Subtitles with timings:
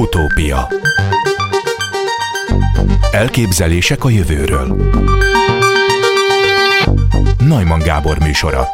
[0.00, 0.68] Utópia
[3.12, 4.76] Elképzelések a jövőről
[7.48, 8.68] Najman Gábor műsora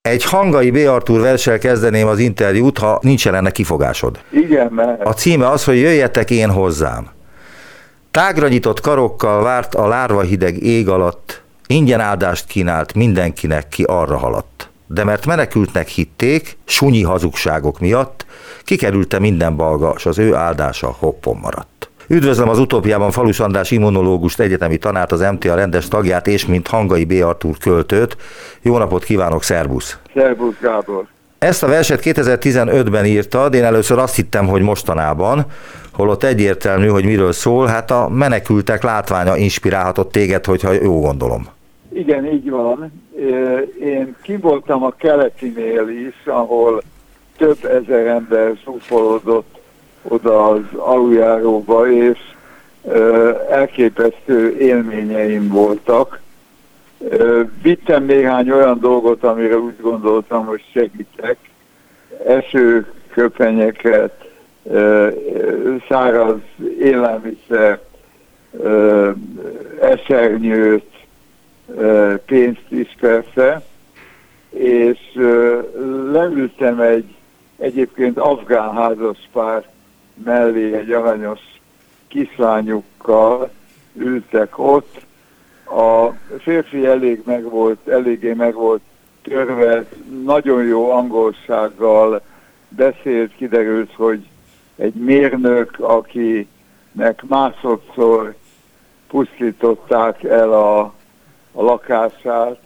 [0.00, 0.76] Egy hangai B.
[0.76, 4.20] Artur versel kezdeném az interjút, ha nincs ellene kifogásod.
[4.30, 7.08] Igen, mert A címe az, hogy jöjjetek én hozzám.
[8.10, 14.16] Tágra nyitott karokkal várt a lárva hideg ég alatt, ingyen áldást kínált mindenkinek, ki arra
[14.16, 14.70] haladt.
[14.86, 18.26] De mert menekültnek hitték, sunyi hazugságok miatt,
[18.64, 21.90] kikerülte minden balga, s az ő áldása hoppon maradt.
[22.08, 27.04] Üdvözlöm az utópiában Falus András immunológust, egyetemi tanárt, az MTA rendes tagját, és mint Hangai
[27.04, 27.12] B.
[27.24, 28.16] Artúr költőt.
[28.62, 29.98] Jó napot kívánok, szervusz!
[30.14, 31.06] Szervusz Gábor.
[31.38, 35.46] Ezt a verset 2015-ben írtad, én először azt hittem, hogy mostanában,
[35.92, 41.46] holott egyértelmű, hogy miről szól, hát a menekültek látványa inspirálhatott téged, hogyha jó gondolom.
[41.96, 42.92] Igen, így van.
[43.80, 46.82] Én kivoltam a keletinél is, ahol
[47.36, 49.58] több ezer ember zsúfolódott
[50.02, 52.18] oda az aluljáróba, és
[53.50, 56.20] elképesztő élményeim voltak.
[57.62, 61.36] Vittem néhány olyan dolgot, amire úgy gondoltam, hogy segítek.
[62.26, 64.28] Esőköpenyeket,
[64.62, 66.38] ö, ö, száraz
[66.80, 67.80] élelmiszer,
[68.60, 69.10] ö,
[69.80, 70.95] esernyőt,
[72.26, 73.62] pénzt is persze,
[74.50, 74.98] és
[76.12, 77.14] leültem egy
[77.56, 79.68] egyébként afgán házaspár
[80.24, 81.40] mellé egy aranyos
[82.08, 83.50] kislányukkal,
[83.94, 85.04] ültek ott,
[85.64, 88.80] a férfi elég meg volt, eléggé meg volt
[89.22, 89.84] törve,
[90.24, 92.20] nagyon jó angolsággal
[92.68, 94.26] beszélt, kiderült, hogy
[94.76, 98.34] egy mérnök, akinek másodszor
[99.08, 100.94] pusztították el a,
[101.56, 102.58] a lakását,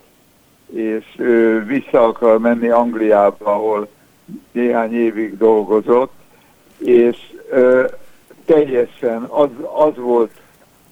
[0.72, 3.88] és ő vissza akar menni Angliába, ahol
[4.52, 6.12] néhány évig dolgozott,
[6.78, 7.16] és
[7.50, 7.86] ö,
[8.44, 10.30] teljesen az, az volt,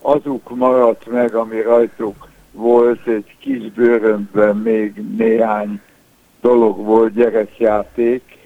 [0.00, 5.80] azuk maradt meg, ami rajtuk volt, egy kis bőrömben még néhány
[6.40, 8.38] dolog volt, gyerekjáték,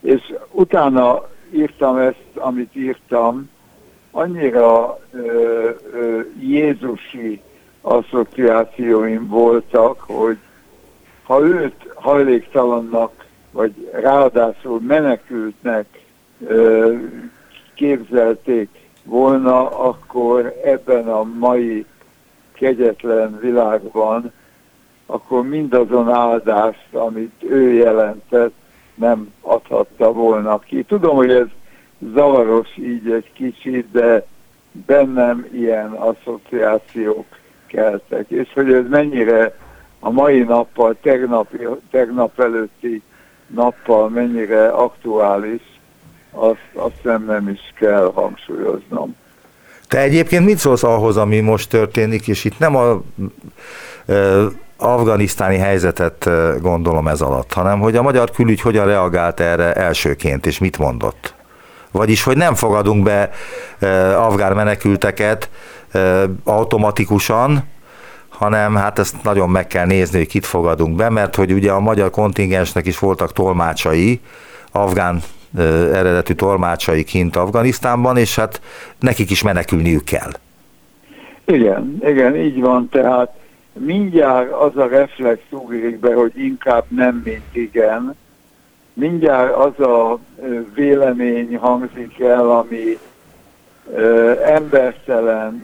[0.00, 3.50] és utána írtam ezt, amit írtam,
[4.10, 7.40] annyira ö, ö, Jézusi
[7.80, 10.38] asszociációim voltak, hogy
[11.22, 15.86] ha őt hajléktalannak, vagy ráadásul menekültnek
[16.46, 16.94] ö,
[17.74, 18.68] képzelték
[19.04, 21.86] volna, akkor ebben a mai
[22.52, 24.32] kegyetlen világban,
[25.06, 28.52] akkor mindazon áldást, amit ő jelentett,
[28.94, 30.82] nem adhatta volna ki.
[30.82, 31.46] Tudom, hogy ez
[32.14, 34.26] zavaros így egy kicsit, de
[34.86, 37.26] bennem ilyen asszociációk
[37.72, 38.30] keltek.
[38.30, 39.54] És hogy ez mennyire
[40.00, 41.58] a mai nappal, tegnapi,
[41.90, 43.02] tegnap előtti
[43.46, 45.62] nappal mennyire aktuális,
[46.30, 49.16] azt, azt hiszem nem is kell hangsúlyoznom.
[49.88, 53.02] Te egyébként mit szólsz ahhoz, ami most történik, és itt nem a
[54.06, 60.46] ö, afganisztáni helyzetet gondolom ez alatt, hanem hogy a magyar külügy hogyan reagált erre elsőként,
[60.46, 61.34] és mit mondott?
[61.92, 63.30] Vagyis, hogy nem fogadunk be
[64.16, 65.50] afgán menekülteket
[66.44, 67.64] automatikusan,
[68.28, 71.80] hanem hát ezt nagyon meg kell nézni, hogy kit fogadunk be, mert hogy ugye a
[71.80, 74.20] magyar kontingensnek is voltak tolmácsai,
[74.72, 75.22] afgán
[75.92, 78.60] eredetű tolmácsai kint Afganisztánban, és hát
[78.98, 80.30] nekik is menekülniük kell.
[81.44, 83.32] Igen, igen, így van, tehát
[83.72, 88.16] mindjárt az a reflex ugrik be, hogy inkább nem, mint igen.
[88.92, 90.18] Mindjárt az a
[90.74, 92.98] vélemény hangzik el, ami
[93.94, 94.32] ö,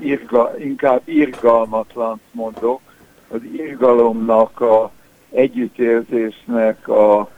[0.01, 2.81] irga, inkább irgalmatlan mondok,
[3.29, 4.91] az irgalomnak, a
[5.31, 7.29] együttérzésnek a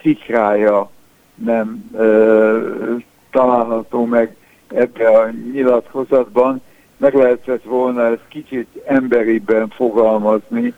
[0.00, 0.90] szikrája
[1.34, 2.96] nem ö,
[3.30, 4.36] található meg
[4.68, 6.60] ebbe a nyilatkozatban.
[6.96, 10.74] Meg lehetett volna ezt kicsit emberiben fogalmazni,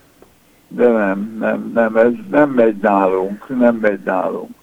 [0.74, 4.54] de nem, nem, nem, ez nem megy nálunk, nem megy nálunk.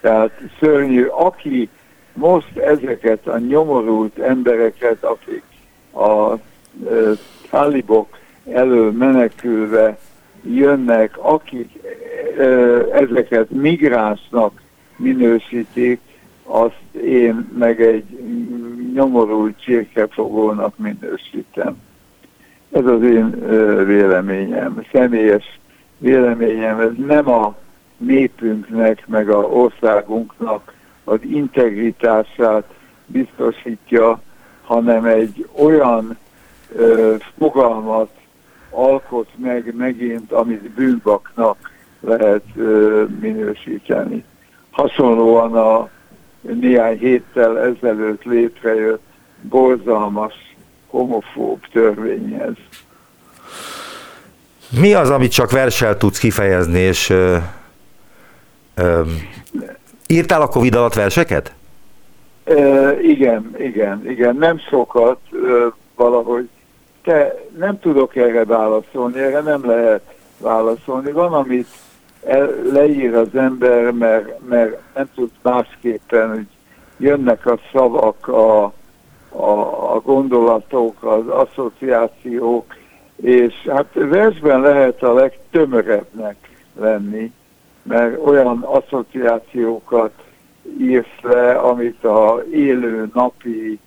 [0.00, 0.30] Tehát
[0.60, 1.68] szörnyű, aki
[2.12, 5.42] most ezeket a nyomorult embereket, akik
[5.92, 6.38] a
[6.84, 7.12] ö,
[7.50, 8.18] talibok
[8.52, 9.98] elől menekülve
[10.42, 11.70] jönnek, akik
[12.36, 14.60] ö, ezeket migránsnak
[14.96, 16.00] minősítik,
[16.44, 18.04] azt én meg egy
[18.94, 21.76] nyomorult csirkefogónak minősítem.
[22.72, 23.46] Ez az én
[23.86, 25.60] véleményem, személyes
[25.98, 27.54] véleményem, ez nem a
[27.96, 30.74] népünknek, meg a országunknak
[31.04, 32.64] az integritását
[33.06, 34.20] biztosítja,
[34.62, 36.18] hanem egy olyan
[36.74, 38.10] ö, fogalmat
[38.70, 41.70] alkot meg megint, amit bűnbaknak
[42.00, 44.24] lehet ö, minősíteni.
[44.70, 45.88] Hasonlóan a
[46.40, 49.02] néhány héttel ezelőtt létrejött
[49.40, 50.51] borzalmas
[50.92, 52.54] homofób törvényhez.
[54.80, 57.36] Mi az, amit csak versel tudsz kifejezni, és ö,
[58.74, 59.02] ö,
[60.06, 61.54] írtál a Covid alatt verseket?
[62.44, 65.36] E, igen, igen, igen, nem sokat e,
[65.94, 66.48] valahogy.
[67.02, 70.02] Te nem tudok erre válaszolni, erre nem lehet
[70.38, 71.12] válaszolni.
[71.12, 71.68] Van, amit
[72.26, 76.46] el, leír az ember, mert, mert nem tud másképpen, hogy
[76.96, 78.72] jönnek a szavak, a,
[79.32, 82.74] a, a gondolatok, az asszociációk,
[83.16, 86.36] és hát versben lehet a legtömörebbnek
[86.80, 87.32] lenni,
[87.82, 90.12] mert olyan asszociációkat
[90.80, 93.78] írsz le, amit a élő napi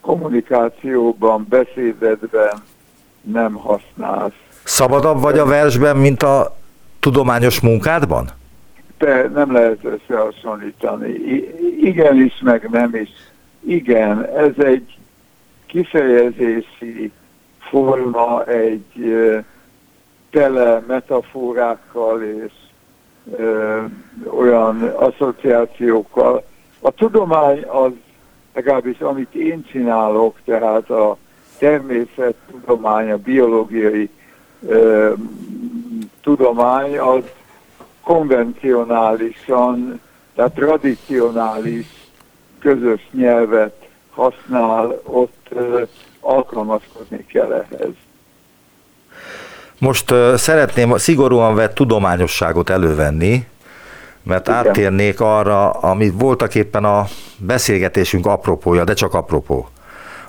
[0.00, 2.62] kommunikációban, beszédedben
[3.22, 4.32] nem használsz.
[4.64, 6.56] Szabadabb vagy a versben, mint a
[7.00, 8.28] tudományos munkádban?
[8.98, 11.08] De nem lehet összehasonlítani.
[11.08, 13.08] I- igenis, meg nem is.
[13.66, 14.98] Igen, ez egy
[15.66, 17.12] kifejezési
[17.58, 19.14] forma, egy
[20.30, 22.52] tele metaforákkal és
[23.36, 23.80] ö,
[24.26, 26.44] olyan asszociációkkal.
[26.80, 27.90] A tudomány az,
[28.54, 31.16] legalábbis amit én csinálok, tehát a
[31.58, 34.10] természettudomány, a biológiai
[34.66, 35.12] ö,
[36.22, 37.22] tudomány, az
[38.02, 40.00] konvencionálisan,
[40.34, 42.03] tehát tradicionális
[42.64, 43.74] közös nyelvet
[44.10, 45.48] használ, ott
[46.20, 47.92] alkalmazkodni kell ehhez.
[49.78, 53.46] Most szeretném szigorúan vett tudományosságot elővenni,
[54.22, 54.58] mert Igen.
[54.58, 57.06] áttérnék arra, ami voltak éppen a
[57.38, 59.68] beszélgetésünk apropója, de csak apropó.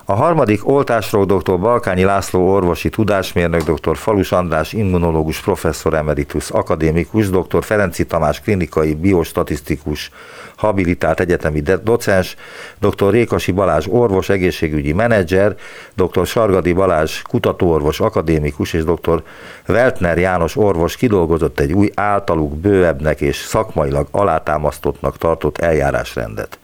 [0.08, 1.58] A harmadik oltásról dr.
[1.58, 3.96] Balkányi László orvosi tudásmérnök, dr.
[3.96, 7.64] Falus András immunológus professzor emeritus akadémikus, dr.
[7.64, 10.10] Ferenci Tamás klinikai biostatisztikus
[10.56, 12.36] habilitált egyetemi docens,
[12.80, 13.10] dr.
[13.10, 15.56] Rékasi Balázs orvos egészségügyi menedzser,
[15.94, 16.26] dr.
[16.26, 19.22] Sargadi Balázs kutatóorvos akadémikus és dr.
[19.68, 26.58] Weltner János orvos kidolgozott egy új általuk bővebbnek és szakmailag alátámasztottnak tartott eljárásrendet.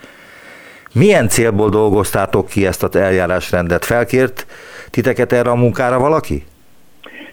[0.93, 3.85] Milyen célból dolgoztátok ki ezt az eljárásrendet?
[3.85, 4.47] Felkért
[4.91, 6.47] titeket erre a munkára valaki?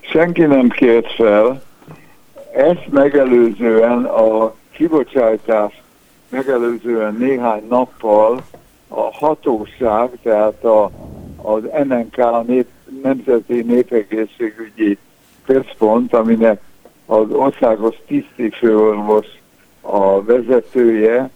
[0.01, 1.61] Senki nem kért fel.
[2.56, 5.81] Ezt megelőzően a kibocsátás
[6.29, 8.41] megelőzően néhány nappal
[8.88, 10.91] a hatóság, tehát a,
[11.35, 12.67] az NNK nép,
[13.03, 14.97] Nemzeti Népegészségügyi
[15.45, 16.61] Központ, aminek
[17.06, 19.25] az országos tisztifőorvos
[19.81, 21.29] a vezetője,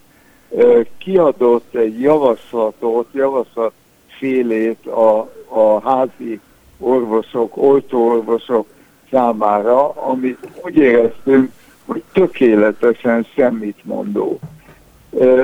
[0.97, 3.71] kiadott egy javaslatot, javaslat
[4.07, 6.39] félét a, a házi
[6.79, 8.67] orvosok, oltóorvosok
[9.11, 11.51] számára, amit úgy éreztünk,
[11.85, 14.39] hogy tökéletesen semmit mondó.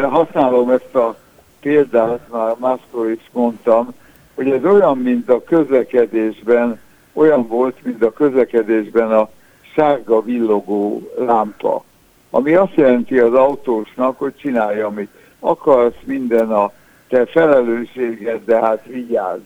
[0.09, 1.17] Használom ezt a
[1.61, 3.93] példát, már máskor is mondtam,
[4.35, 6.79] hogy ez olyan, mint a közlekedésben,
[7.13, 9.29] olyan volt, mint a közlekedésben a
[9.75, 11.83] sárga villogó lámpa,
[12.29, 15.09] ami azt jelenti az autósnak, hogy csinálja, amit
[15.39, 16.71] akarsz, minden a
[17.07, 19.41] te felelősséged, de hát vigyázz.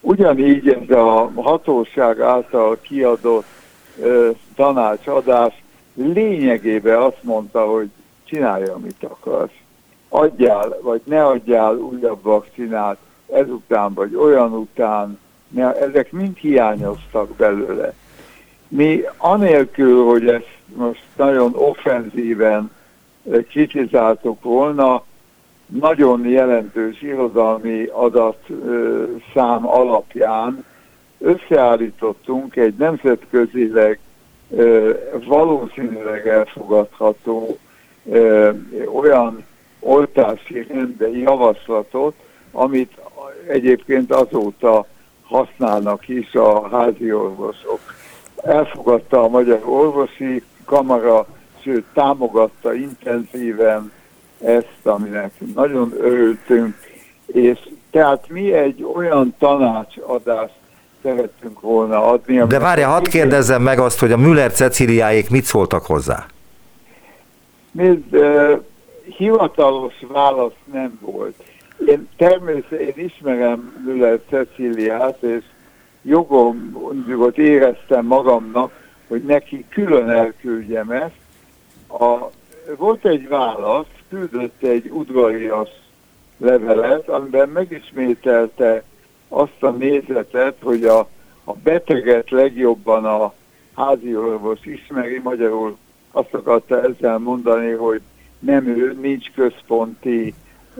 [0.00, 3.44] Ugyanígy ez a hatóság által kiadott
[4.00, 5.62] ö, tanácsadás
[5.94, 7.88] lényegében azt mondta, hogy
[8.24, 9.52] csinálj, amit akarsz.
[10.08, 12.96] Adjál, vagy ne adjál újabb vakcinát
[13.32, 15.18] ezután, vagy olyan után.
[15.48, 17.94] Ne, ezek mind hiányoztak belőle.
[18.74, 22.70] Mi anélkül, hogy ezt most nagyon offenzíven
[23.30, 25.02] eh, kritizáltuk volna,
[25.80, 30.64] nagyon jelentős irodalmi adat ö, szám alapján
[31.18, 33.98] összeállítottunk egy nemzetközileg
[34.50, 34.94] ö,
[35.26, 37.58] valószínűleg elfogadható
[38.94, 39.44] olyan
[39.80, 42.14] oltási rendbe javaslatot,
[42.52, 42.92] amit
[43.48, 44.86] egyébként azóta
[45.22, 47.80] használnak is a házi orvosok.
[48.42, 51.26] Elfogadta a Magyar Orvosi Kamara,
[51.62, 53.92] sőt támogatta intenzíven
[54.44, 56.74] ezt, aminek nagyon örültünk,
[57.26, 57.58] és
[57.90, 60.54] tehát mi egy olyan tanácsadást
[61.02, 62.42] szerettünk volna adni.
[62.46, 66.26] De várja, hadd kérdezzem meg azt, hogy a Müller Ceciliáék mit szóltak hozzá?
[67.70, 68.58] Nézd, eh,
[69.16, 71.34] hivatalos válasz nem volt.
[71.86, 75.44] Én természetesen én ismerem Müller Ceciliát, és
[76.02, 78.72] jogomat éreztem magamnak,
[79.08, 81.20] hogy neki külön elküldjem ezt.
[81.88, 82.30] A,
[82.76, 85.68] volt egy válasz, küldött egy udvarias
[86.36, 88.82] levelet, amiben megismételte
[89.28, 90.98] azt a nézetet, hogy a,
[91.44, 93.32] a beteget legjobban a
[93.76, 95.76] házi orvos ismeri, magyarul
[96.10, 98.00] azt akarta ezzel mondani, hogy
[98.38, 100.34] nem ő, nincs központi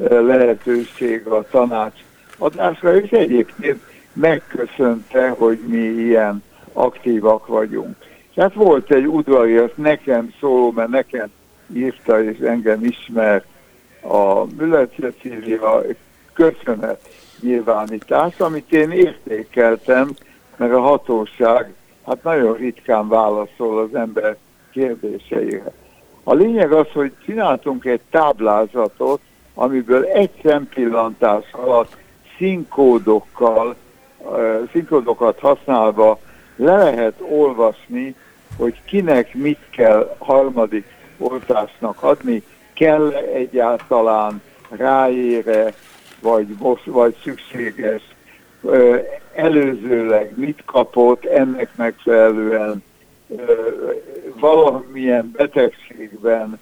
[0.08, 2.00] lehetőség a tanács
[2.38, 3.80] adásra, és egyébként
[4.12, 6.42] megköszönte, hogy mi ilyen
[6.73, 7.97] aktívak vagyunk.
[8.35, 11.31] Tehát volt egy udvarias nekem szóló, mert nekem
[11.75, 13.45] írta és engem ismer
[14.00, 15.83] a Müller Cecília
[16.33, 17.09] köszönet
[17.40, 20.11] nyilvánítás, amit én értékeltem,
[20.57, 21.75] mert a hatóság
[22.07, 24.37] hát nagyon ritkán válaszol az ember
[24.71, 25.73] kérdéseire.
[26.25, 29.21] A lényeg az, hogy csináltunk egy táblázatot,
[29.54, 31.97] amiből egy szempillantás alatt
[32.38, 33.76] színkódokkal,
[34.72, 36.18] színkódokat használva
[36.56, 38.14] le lehet olvasni,
[38.56, 40.86] hogy kinek mit kell harmadik
[41.18, 45.74] oltásnak adni, kell egyáltalán ráére,
[46.20, 48.02] vagy, most, vagy szükséges,
[49.34, 52.82] előzőleg mit kapott, ennek megfelelően
[54.38, 56.58] valamilyen betegségben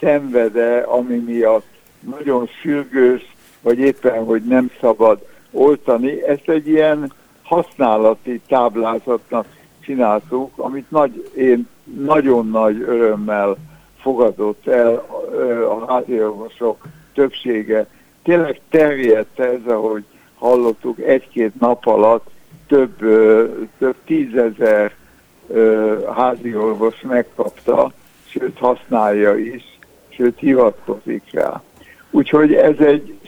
[0.00, 1.66] szenvede, ami miatt
[2.00, 6.26] nagyon sürgős, vagy éppen, hogy nem szabad oltani.
[6.26, 7.12] Ezt egy ilyen
[7.42, 9.46] használati táblázatnak
[9.80, 13.56] csináltuk, amit nagy, én nagyon nagy örömmel
[14.00, 15.04] fogadott el
[15.68, 17.86] a háziorvosok többsége.
[18.22, 22.26] Tényleg terjedt ez, ahogy hallottuk, egy-két nap alatt
[22.66, 22.98] több,
[23.78, 24.94] több tízezer
[26.14, 27.92] házi orvos megkapta,
[28.26, 29.78] sőt használja is,
[30.08, 31.62] sőt hivatkozik rá.
[32.10, 33.18] Úgyhogy ez egy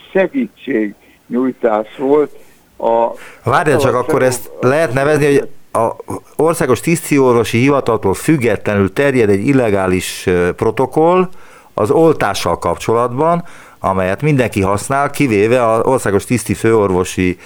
[1.30, 2.38] segítségnyújtás volt.
[2.78, 5.96] A Várjál csak, akkor ezt lehet nevezni, hogy a
[6.36, 11.28] országos tisztiorvosi hivataltól függetlenül terjed egy illegális protokoll
[11.74, 13.44] az oltással kapcsolatban,
[13.78, 17.38] amelyet mindenki használ, kivéve az országos tiszti főorvosi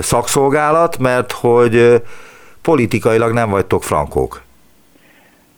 [0.00, 2.02] szakszolgálat, mert hogy
[2.62, 4.42] politikailag nem vagytok frankók.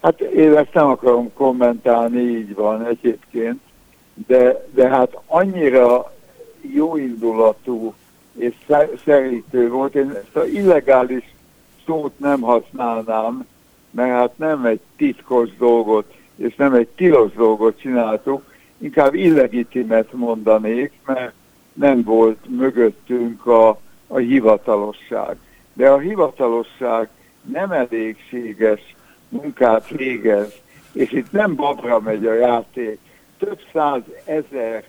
[0.03, 3.61] Hát én ezt nem akarom kommentálni, így van egyébként,
[4.27, 6.13] de, de hát annyira
[6.75, 7.95] jóindulatú
[8.33, 8.55] és
[9.05, 11.35] szerítő volt, én ezt a illegális
[11.87, 13.47] szót nem használnám,
[13.91, 18.43] mert hát nem egy titkos dolgot, és nem egy tilos dolgot csináltuk,
[18.79, 21.33] inkább illegitimet mondanék, mert
[21.73, 25.37] nem volt mögöttünk a, a hivatalosság.
[25.73, 27.09] De a hivatalosság
[27.43, 28.95] nem elégséges
[29.29, 30.53] munkát végez,
[30.93, 32.99] és itt nem babra megy a játék.
[33.39, 34.85] Több száz ezer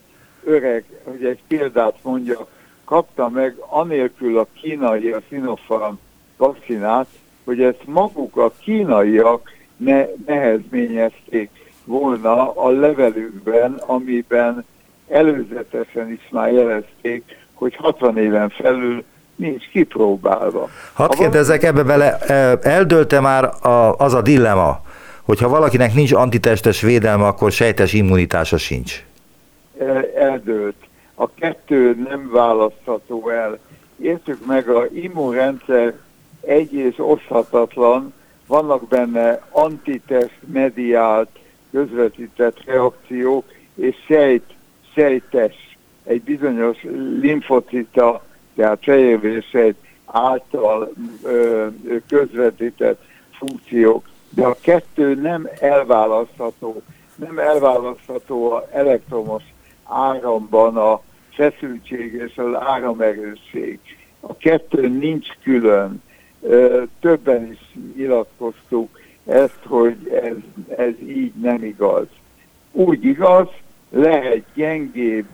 [0.45, 2.47] öreg, hogy egy példát mondja,
[2.85, 5.93] kapta meg anélkül a kínai, a Sinopharm
[6.37, 7.07] vakcinát,
[7.43, 11.49] hogy ezt maguk a kínaiak ne, nehezményezték
[11.85, 14.65] volna a levelükben, amiben
[15.07, 17.23] előzetesen is már jelezték,
[17.53, 19.03] hogy 60 éven felül
[19.35, 20.69] nincs kipróbálva.
[20.93, 23.49] Hadd kérdezzek ebbe bele, e, eldőlte már
[23.97, 24.81] az a dilemma,
[25.23, 29.03] hogyha valakinek nincs antitestes védelme, akkor sejtes immunitása sincs?
[30.15, 30.75] Eldőlt.
[31.15, 33.59] A kettő nem választható el.
[33.99, 35.93] Értük meg, a immunrendszer
[36.41, 38.13] egy és oszhatatlan,
[38.47, 41.29] vannak benne antitest mediált,
[41.71, 44.43] közvetített reakciók, és sejt,
[44.93, 46.77] sejtes, egy bizonyos
[47.19, 48.23] limfocita,
[48.55, 49.75] tehát fejérvérsejt
[50.05, 51.67] által ö,
[52.07, 56.81] közvetített funkciók, de a kettő nem elválasztható,
[57.15, 59.43] nem elválasztható a elektromos
[59.83, 63.79] áramban a feszültség és az áramerősség.
[64.19, 66.01] A kettő nincs külön
[66.99, 70.35] többen is nyilatkoztuk ezt, hogy ez,
[70.77, 72.05] ez így nem igaz.
[72.71, 73.47] Úgy igaz,
[73.89, 75.25] lehet gyengébb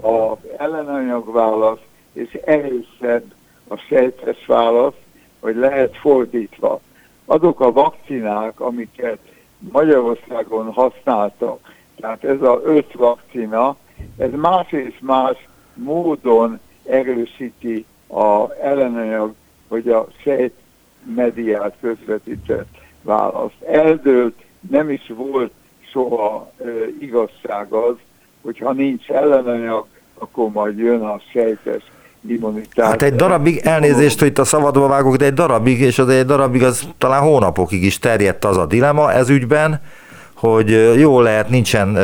[0.00, 1.80] az ellenanyagválasz,
[2.12, 3.32] és erősebb
[3.68, 4.94] a sejtes válasz,
[5.40, 6.80] hogy lehet fordítva.
[7.24, 9.18] Azok a vakcinák, amiket
[9.58, 13.76] Magyarországon használtak, tehát ez a öt vakcina,
[14.18, 19.34] ez más és más módon erősíti az ellenanyag
[19.70, 20.52] hogy a sejt
[21.14, 22.68] mediát közvetített
[23.02, 23.62] választ.
[23.72, 24.34] Eldőlt,
[24.70, 25.52] nem is volt
[25.92, 26.64] soha e,
[27.00, 27.94] igazság az,
[28.42, 29.86] hogyha nincs ellenanyag,
[30.18, 31.82] akkor majd jön a sejtes
[32.28, 32.86] immunitás.
[32.86, 36.24] Hát egy darabig, elnézést, hogy itt a szabadba vágok, de egy darabig, és az egy
[36.24, 39.80] darabig az talán hónapokig is terjedt az a dilema ez ügyben,
[40.34, 41.98] hogy jó lehet, nincsen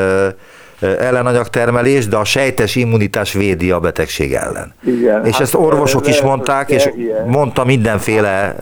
[0.80, 4.75] ellenanyagtermelés, de a sejtes immunitás védi a betegség ellen.
[4.85, 6.90] Igen, és hát ezt orvosok is mondták, és
[7.26, 8.56] mondta mindenféle,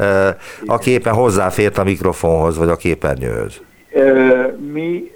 [0.66, 3.60] aki éppen hozzáfért a mikrofonhoz, vagy a képernyőhöz.
[4.72, 5.10] Mi,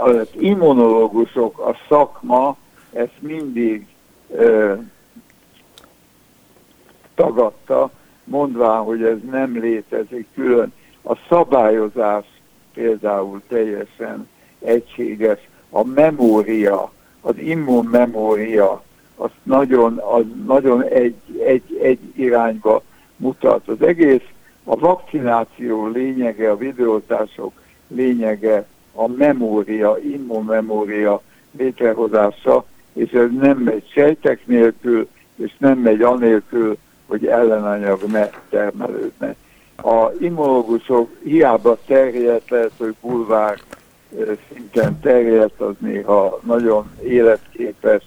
[0.00, 2.56] az immunológusok, a szakma
[2.92, 3.86] ezt mindig
[7.14, 7.90] tagadta,
[8.24, 10.72] mondván, hogy ez nem létezik külön.
[11.04, 12.24] A szabályozás
[12.74, 15.38] például teljesen egységes
[15.70, 18.82] a memória, az immunmemória,
[19.16, 21.14] az nagyon, az nagyon egy,
[21.46, 22.82] egy, egy irányba
[23.16, 23.68] mutat.
[23.68, 24.24] Az egész
[24.64, 27.52] a vakcináció lényege, a videótások
[27.88, 31.22] lényege a memória, immunmemória
[31.58, 39.34] létrehozása, és ez nem megy sejtek nélkül, és nem megy anélkül, hogy ellenanyag ne termelődne.
[39.76, 43.58] A immunológusok hiába terjedt, lehet, hogy bulvár
[44.52, 48.02] szinten terjedt, az néha nagyon életképes,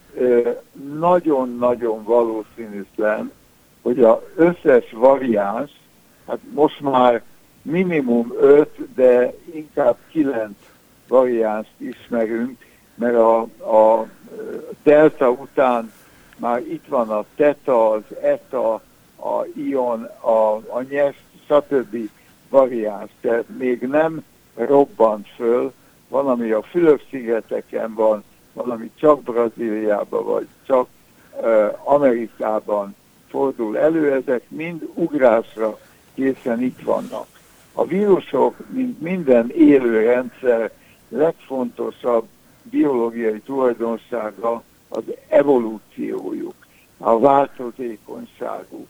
[0.97, 3.31] nagyon-nagyon valószínűtlen,
[3.81, 5.71] hogy az összes variáns,
[6.27, 7.21] hát most már
[7.61, 10.51] minimum 5, de inkább 9
[11.07, 14.07] variánst ismerünk, mert a, a
[14.83, 15.91] delta után
[16.37, 18.73] már itt van a teta, az eta,
[19.15, 22.09] a ion, a, a nyers, stb
[22.49, 24.23] variáns, tehát még nem
[24.55, 25.73] robbant föl,
[26.09, 30.87] valami a Fülöp-szigeteken van, valami csak Brazíliában, vagy csak
[31.41, 32.95] uh, Amerikában
[33.29, 35.79] fordul elő, ezek mind ugrásra
[36.13, 37.27] készen itt vannak.
[37.73, 40.71] A vírusok, mint minden élő rendszer,
[41.09, 42.27] legfontosabb
[42.63, 46.53] biológiai tulajdonsága az evolúciójuk,
[46.97, 48.87] a változékonyságuk.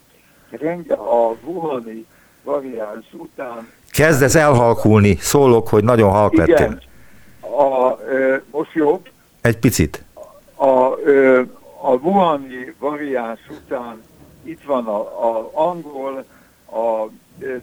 [0.88, 2.06] A Wuhani
[2.42, 3.68] variáns után...
[3.90, 6.80] Kezdesz elhalkulni, szólok, hogy nagyon halk Igen, lettél.
[7.40, 9.08] A, ö, most jobb.
[9.40, 10.04] Egy picit.
[10.54, 11.42] A, ö,
[11.80, 14.02] a Wuhani variáns után
[14.42, 14.98] itt van a,
[15.28, 16.24] a angol,
[16.70, 17.08] a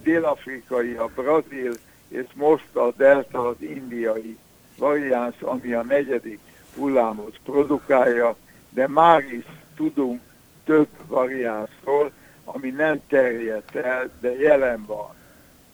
[0.04, 1.74] dél-afrikai, a brazil,
[2.08, 4.38] és most a delta az indiai
[4.78, 6.40] variáns, ami a negyedik
[6.76, 8.36] hullámot produkálja,
[8.70, 10.22] de már is tudunk
[10.66, 12.12] több variánsról,
[12.46, 15.14] ami nem terjedt el, de jelen van.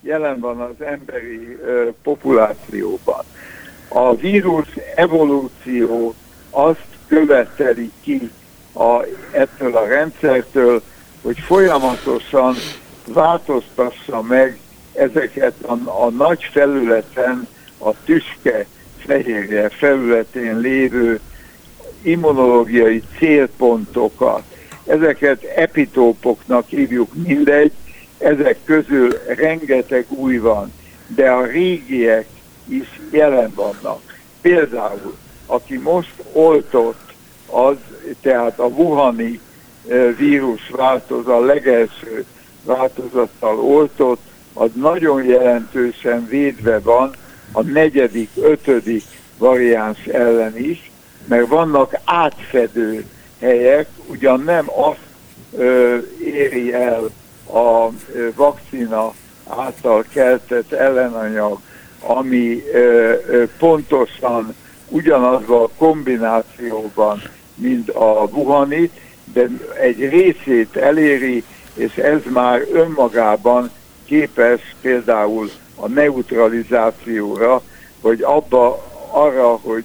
[0.01, 3.23] Jelen van az emberi ö, populációban.
[3.87, 6.13] A vírus evolúció
[6.49, 8.31] azt követeli ki
[8.73, 10.81] a, ettől a rendszertől,
[11.21, 12.55] hogy folyamatosan
[13.07, 14.59] változtassa meg
[14.93, 18.65] ezeket a, a nagy felületen, a tüske
[18.97, 21.19] fehérje felületén lévő
[22.01, 24.43] immunológiai célpontokat,
[24.91, 27.71] Ezeket epitópoknak hívjuk mindegy,
[28.17, 30.73] ezek közül rengeteg új van,
[31.07, 32.25] de a régiek
[32.67, 34.01] is jelen vannak.
[34.41, 37.13] Például, aki most oltott,
[37.45, 37.75] az,
[38.21, 39.39] tehát a Wuhani
[40.17, 42.25] vírus változat, a legelső
[42.63, 44.21] változattal oltott,
[44.53, 47.15] az nagyon jelentősen védve van
[47.51, 49.03] a negyedik, ötödik
[49.37, 50.91] variáns ellen is,
[51.27, 53.05] mert vannak átfedő
[53.41, 54.99] helyek ugyan nem azt
[55.57, 57.09] ö, éri el
[57.53, 57.89] a
[58.35, 59.13] vakcina
[59.47, 61.59] által keltett ellenanyag,
[61.99, 64.55] ami ö, ö, pontosan
[64.87, 67.21] ugyanazban a kombinációban,
[67.55, 68.91] mint a buhanit,
[69.33, 69.47] de
[69.79, 73.71] egy részét eléri, és ez már önmagában
[74.05, 77.61] képes például a neutralizációra,
[78.01, 79.83] vagy abba arra, hogy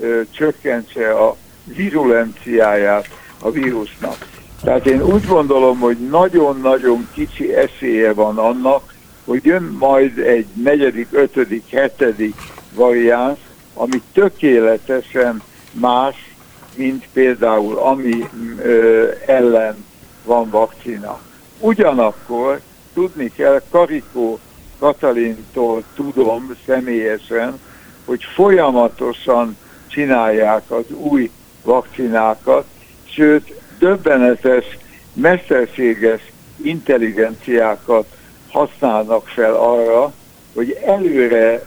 [0.00, 1.36] ö, csökkentse a
[1.74, 3.08] virulenciáját
[3.40, 4.16] a vírusnak.
[4.62, 11.08] Tehát én úgy gondolom, hogy nagyon-nagyon kicsi esélye van annak, hogy jön majd egy negyedik,
[11.10, 12.34] ötödik, hetedik
[12.74, 13.38] variáns,
[13.74, 16.34] ami tökéletesen más,
[16.74, 18.28] mint például ami
[18.62, 19.84] ö, ellen
[20.24, 21.18] van vakcina.
[21.58, 22.60] Ugyanakkor
[22.94, 24.38] tudni kell, Karikó
[24.78, 27.60] Katalintól tudom személyesen,
[28.04, 31.30] hogy folyamatosan csinálják az új
[31.66, 32.64] vakcinákat,
[33.04, 34.64] sőt, döbbenetes,
[35.12, 36.20] mesterséges
[36.62, 38.06] intelligenciákat
[38.48, 40.12] használnak fel arra,
[40.54, 41.64] hogy előre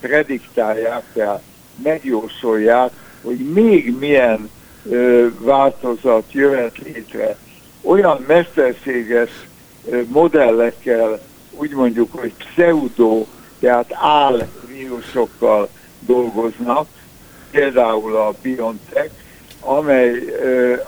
[0.00, 1.42] prediktálják, tehát
[1.82, 2.90] megjósolják,
[3.22, 4.50] hogy még milyen
[5.38, 7.36] változat jöhet létre.
[7.82, 9.30] Olyan mesterséges
[10.06, 13.26] modellekkel, úgy mondjuk, hogy pseudo,
[13.60, 15.68] tehát áll vírusokkal
[16.00, 16.86] dolgoznak,
[17.50, 19.10] például a BioNTech,
[19.64, 20.24] amely,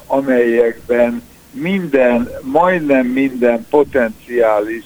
[0.06, 4.84] amelyekben minden, majdnem minden potenciális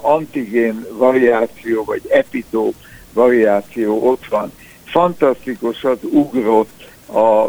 [0.00, 2.74] antigén variáció, vagy epitop
[3.12, 4.52] variáció ott van.
[4.84, 7.46] Fantasztikusat ugrott a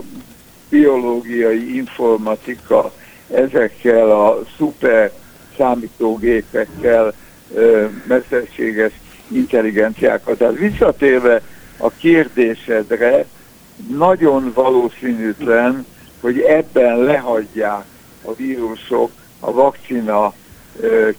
[0.69, 2.91] biológiai informatika
[3.33, 5.11] ezekkel a szuper
[5.57, 7.13] számítógépekkel,
[8.07, 8.91] mesterséges
[9.27, 10.37] intelligenciákat.
[10.37, 11.41] Tehát visszatérve
[11.77, 13.25] a kérdésedre,
[13.87, 15.85] nagyon valószínűtlen,
[16.21, 17.85] hogy ebben lehagyják
[18.21, 20.33] a vírusok a vakcina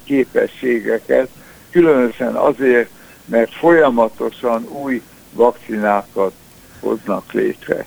[0.05, 1.29] képességeket,
[1.71, 2.91] különösen azért,
[3.25, 6.33] mert folyamatosan új vakcinákat
[6.81, 7.87] hoznak létre.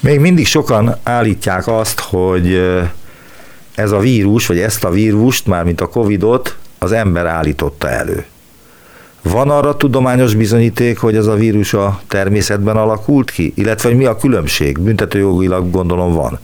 [0.00, 2.54] Még mindig sokan állítják azt, hogy
[3.74, 8.24] ez a vírus, vagy ezt a vírust, mármint a Covidot, az ember állította elő.
[9.30, 13.52] Van arra tudományos bizonyíték, hogy ez a vírus a természetben alakult ki?
[13.56, 14.78] Illetve, hogy mi a különbség?
[14.78, 16.38] Büntetőjogilag gondolom van.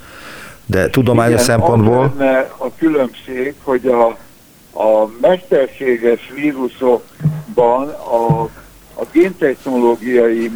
[0.67, 2.15] De tudományos Igen, szempontból...
[2.57, 4.07] a különbség, hogy a,
[4.83, 8.43] a mesterséges vírusokban a,
[8.95, 10.51] a géntechnológiai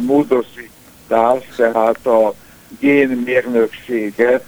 [0.00, 2.34] módosítás, tehát a
[2.80, 4.44] génmérnökséget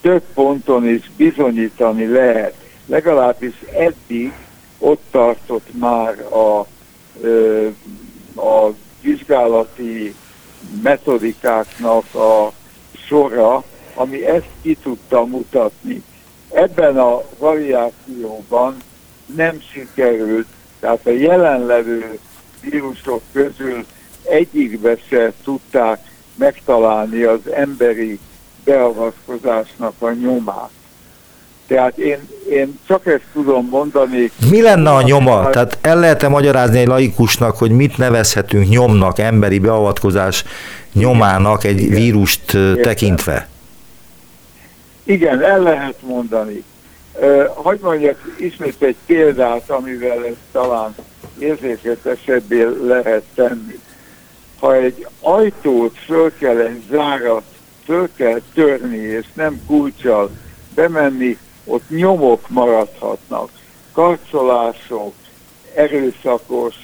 [0.00, 2.54] több ponton is bizonyítani lehet.
[2.86, 4.32] Legalábbis eddig
[4.78, 6.58] ott tartott már a,
[8.40, 10.14] a vizsgálati
[10.82, 12.52] metodikáknak a
[13.06, 13.64] sora,
[13.94, 16.02] ami ezt ki tudta mutatni.
[16.50, 18.76] Ebben a variációban
[19.36, 20.46] nem sikerült,
[20.80, 22.18] tehát a jelenlevő
[22.60, 23.86] vírusok közül
[24.22, 26.00] egyikbe se tudták
[26.34, 28.18] megtalálni az emberi
[28.64, 30.70] beavatkozásnak a nyomát.
[31.68, 32.18] Tehát én,
[32.50, 34.30] én csak ezt tudom mondani.
[34.50, 35.50] Mi lenne a nyoma?
[35.50, 40.44] Tehát el lehet-e magyarázni egy laikusnak, hogy mit nevezhetünk nyomnak, emberi beavatkozás
[40.92, 41.98] nyomának egy Igen.
[41.98, 42.82] vírust Értem.
[42.82, 43.48] tekintve?
[45.04, 46.64] Igen, el lehet mondani.
[47.54, 50.94] Hogy mondjak ismét egy példát, amivel ezt talán
[51.38, 53.78] érzéketesebbé lehet tenni.
[54.60, 57.42] Ha egy ajtót föl kell egy zárat,
[57.84, 60.30] föl kell törni, és nem kulcsal
[60.74, 63.50] bemenni, ott nyomok maradhatnak,
[63.92, 65.14] karcolások,
[65.74, 66.74] erőszakos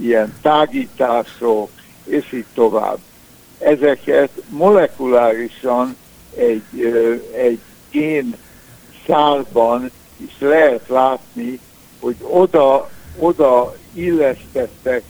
[0.00, 1.70] ilyen tágítások,
[2.04, 2.98] és így tovább.
[3.58, 5.96] Ezeket molekulárisan
[6.36, 6.94] egy,
[7.36, 7.58] egy
[7.90, 8.36] gén
[9.06, 11.60] szálban is lehet látni,
[12.00, 15.02] hogy oda, oda illesztettek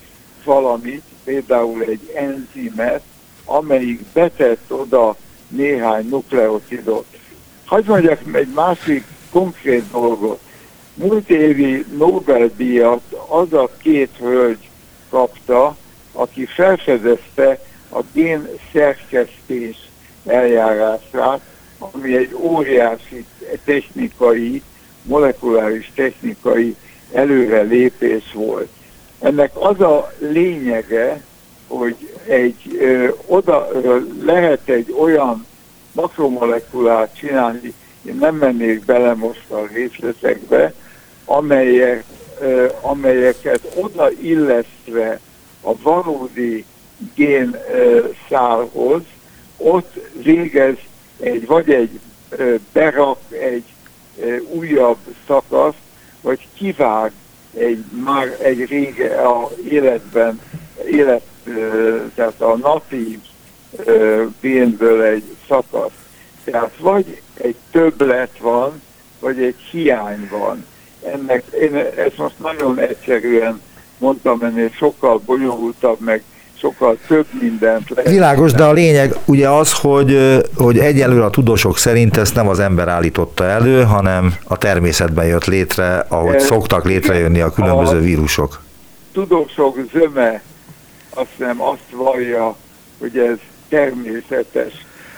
[0.44, 3.02] valamit, például egy enzimet,
[3.44, 5.16] amelyik betett oda
[5.48, 7.17] néhány nukleotidot.
[7.68, 10.40] Hogy mondjak egy másik konkrét dolgot.
[10.94, 14.68] Múlt évi Nobel-díjat az a két hölgy
[15.10, 15.76] kapta,
[16.12, 19.76] aki felfedezte a gén szerkesztés
[20.26, 21.40] eljárását,
[21.78, 23.24] ami egy óriási
[23.64, 24.62] technikai,
[25.02, 26.76] molekuláris technikai
[27.12, 28.68] előrelépés volt.
[29.20, 31.22] Ennek az a lényege,
[31.66, 35.46] hogy egy ö, oda ö, lehet egy olyan
[36.00, 40.74] makromolekulát csinálni, én nem mennék bele most a részletekbe,
[41.24, 42.04] amelyek,
[42.80, 45.20] amelyeket odaillesztve
[45.60, 46.64] a valódi
[47.14, 47.56] gén
[48.28, 49.02] szálhoz,
[49.56, 50.76] ott végez
[51.20, 52.00] egy, vagy egy
[52.72, 53.64] berak egy
[54.48, 55.78] újabb szakaszt,
[56.20, 57.12] vagy kivág
[57.54, 60.40] egy már egy rége a életben,
[60.86, 61.26] élet,
[62.14, 63.18] tehát a natív
[64.40, 65.92] pénzből egy szakasz.
[66.44, 68.82] Tehát vagy egy többlet van,
[69.20, 70.64] vagy egy hiány van.
[71.12, 73.60] Ennek, én ezt most nagyon egyszerűen
[73.98, 76.22] mondtam, ennél sokkal bonyolultabb, meg
[76.60, 78.10] sokkal több mindent lehet.
[78.10, 82.58] Világos, de a lényeg ugye az, hogy, hogy egyelőre a tudósok szerint ezt nem az
[82.58, 88.00] ember állította elő, hanem a természetben jött létre, ahogy Ez, szoktak létrejönni a különböző a
[88.00, 88.62] vírusok.
[89.12, 90.42] Tudósok zöme
[91.14, 92.56] azt nem azt vallja,
[92.98, 94.72] hogy ez természetes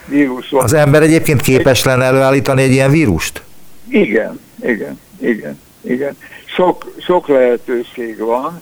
[0.06, 0.52] vírus.
[0.52, 3.42] Az ember egyébként képes lenne előállítani egy ilyen vírust?
[3.88, 6.16] Igen, igen, igen, igen.
[6.44, 8.60] Sok, sok lehetőség van.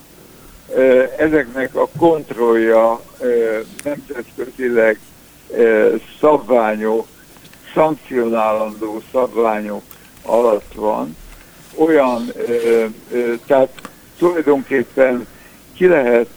[1.18, 3.00] Ezeknek a kontrollja
[3.84, 4.98] nemzetközileg
[6.20, 7.06] szabványok,
[7.74, 9.82] szankcionálandó szabványok
[10.22, 11.16] alatt van.
[11.74, 12.32] Olyan,
[13.46, 13.68] tehát
[14.18, 15.26] tulajdonképpen
[15.76, 16.28] ki lehet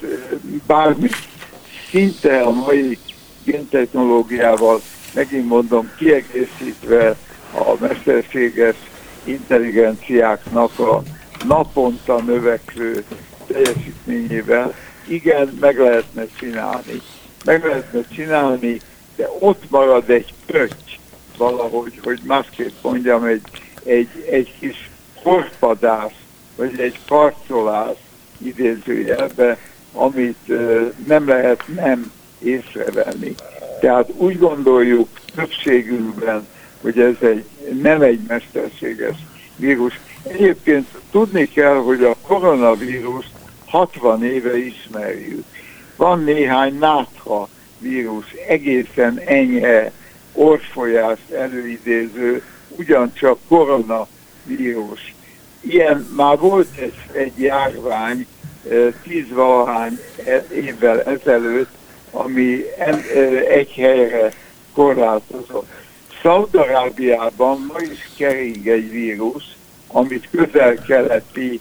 [0.67, 1.09] bármi
[1.89, 2.97] szinte a mai
[3.43, 4.81] géntechnológiával,
[5.13, 7.15] megint mondom, kiegészítve
[7.53, 8.75] a mesterséges
[9.23, 11.03] intelligenciáknak a
[11.47, 13.03] naponta növekvő
[13.47, 14.73] teljesítményével,
[15.07, 17.01] igen, meg lehetne csinálni.
[17.45, 18.79] Meg lehetne csinálni,
[19.15, 20.99] de ott marad egy pötty
[21.37, 23.41] valahogy, hogy másképp mondjam, egy,
[23.83, 24.89] egy, egy kis
[25.23, 26.13] korpadás,
[26.55, 27.97] vagy egy karcolás
[28.37, 29.57] idézőjelbe,
[29.93, 30.51] amit
[31.07, 32.11] nem lehet nem
[32.43, 33.35] észrevenni.
[33.79, 36.47] Tehát úgy gondoljuk többségünkben,
[36.81, 37.45] hogy ez egy,
[37.81, 39.15] nem egy mesterséges
[39.55, 39.99] vírus.
[40.23, 43.25] Egyébként tudni kell, hogy a koronavírus
[43.65, 45.45] 60 éve ismerjük.
[45.95, 47.49] Van néhány nátha
[47.79, 49.91] vírus, egészen enyhe
[50.33, 55.15] orfolyást előidéző, ugyancsak koronavírus.
[55.61, 58.27] Ilyen már volt egy, egy járvány
[59.03, 61.69] tíz-valahány e, évvel ezelőtt,
[62.11, 62.63] ami
[63.49, 64.31] egy helyre
[64.73, 65.69] korlátozott.
[66.21, 69.43] Szaudarábiában ma is kering egy vírus,
[69.87, 71.59] amit közel-keleti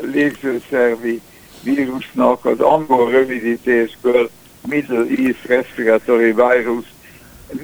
[0.00, 1.20] légzőszervi
[1.62, 4.30] vírusnak az angol rövidítésből
[4.66, 6.84] Middle East Respiratory Virus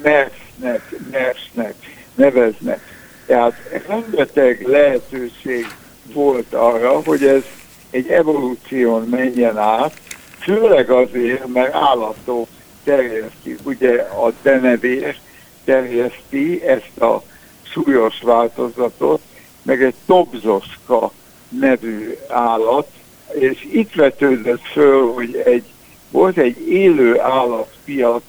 [0.03, 1.75] MERS-nek, MERS-nek
[2.15, 2.81] neveznek.
[3.27, 3.55] Tehát
[3.87, 5.67] rengeteg lehetőség
[6.13, 7.43] volt arra, hogy ez
[7.91, 10.01] egy evolúción menjen át,
[10.45, 12.49] főleg azért, mert állatok
[12.85, 15.17] terjeszti, ugye a denevér
[15.65, 17.23] terjeszti ezt a
[17.63, 19.21] súlyos változatot,
[19.63, 21.13] meg egy tobzoska
[21.49, 22.89] nevű állat,
[23.33, 25.65] és itt vetődött föl, hogy egy,
[26.11, 28.23] volt egy élő állatpiac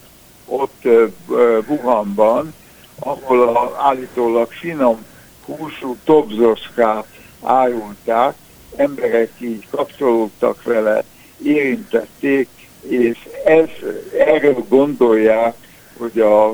[0.46, 0.84] ott
[1.68, 2.54] Wuhanban,
[3.00, 5.06] ahol a, állítólag finom
[5.46, 7.06] húsú tobzoskát
[7.44, 8.36] árulták,
[8.76, 11.04] emberek így kapcsolódtak vele,
[11.46, 12.48] érintették,
[12.82, 13.68] és ez,
[14.18, 15.56] erről gondolják,
[15.98, 16.50] hogy a,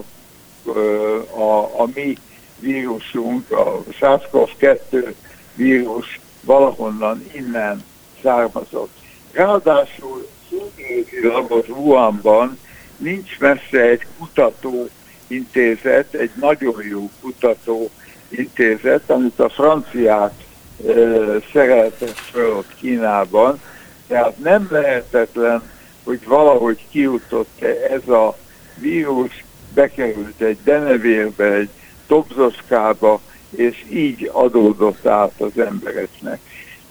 [1.35, 2.17] a, a mi
[2.59, 5.13] vírusunk, a SARS-CoV-2
[5.55, 7.83] vírus valahonnan innen
[8.23, 8.91] származott.
[9.31, 12.59] Ráadásul szociológilag az Wuhanban
[12.97, 20.33] nincs messze egy kutatóintézet, egy nagyon jó kutatóintézet, amit a franciák
[20.87, 20.91] e,
[21.53, 23.61] szereltek föl ott Kínában,
[24.11, 25.61] tehát nem lehetetlen,
[26.03, 28.37] hogy valahogy kijutott ez a
[28.77, 29.43] vírus,
[29.73, 31.69] bekerült egy denevérbe, egy
[32.07, 36.39] tobzoskába, és így adódott át az embereknek.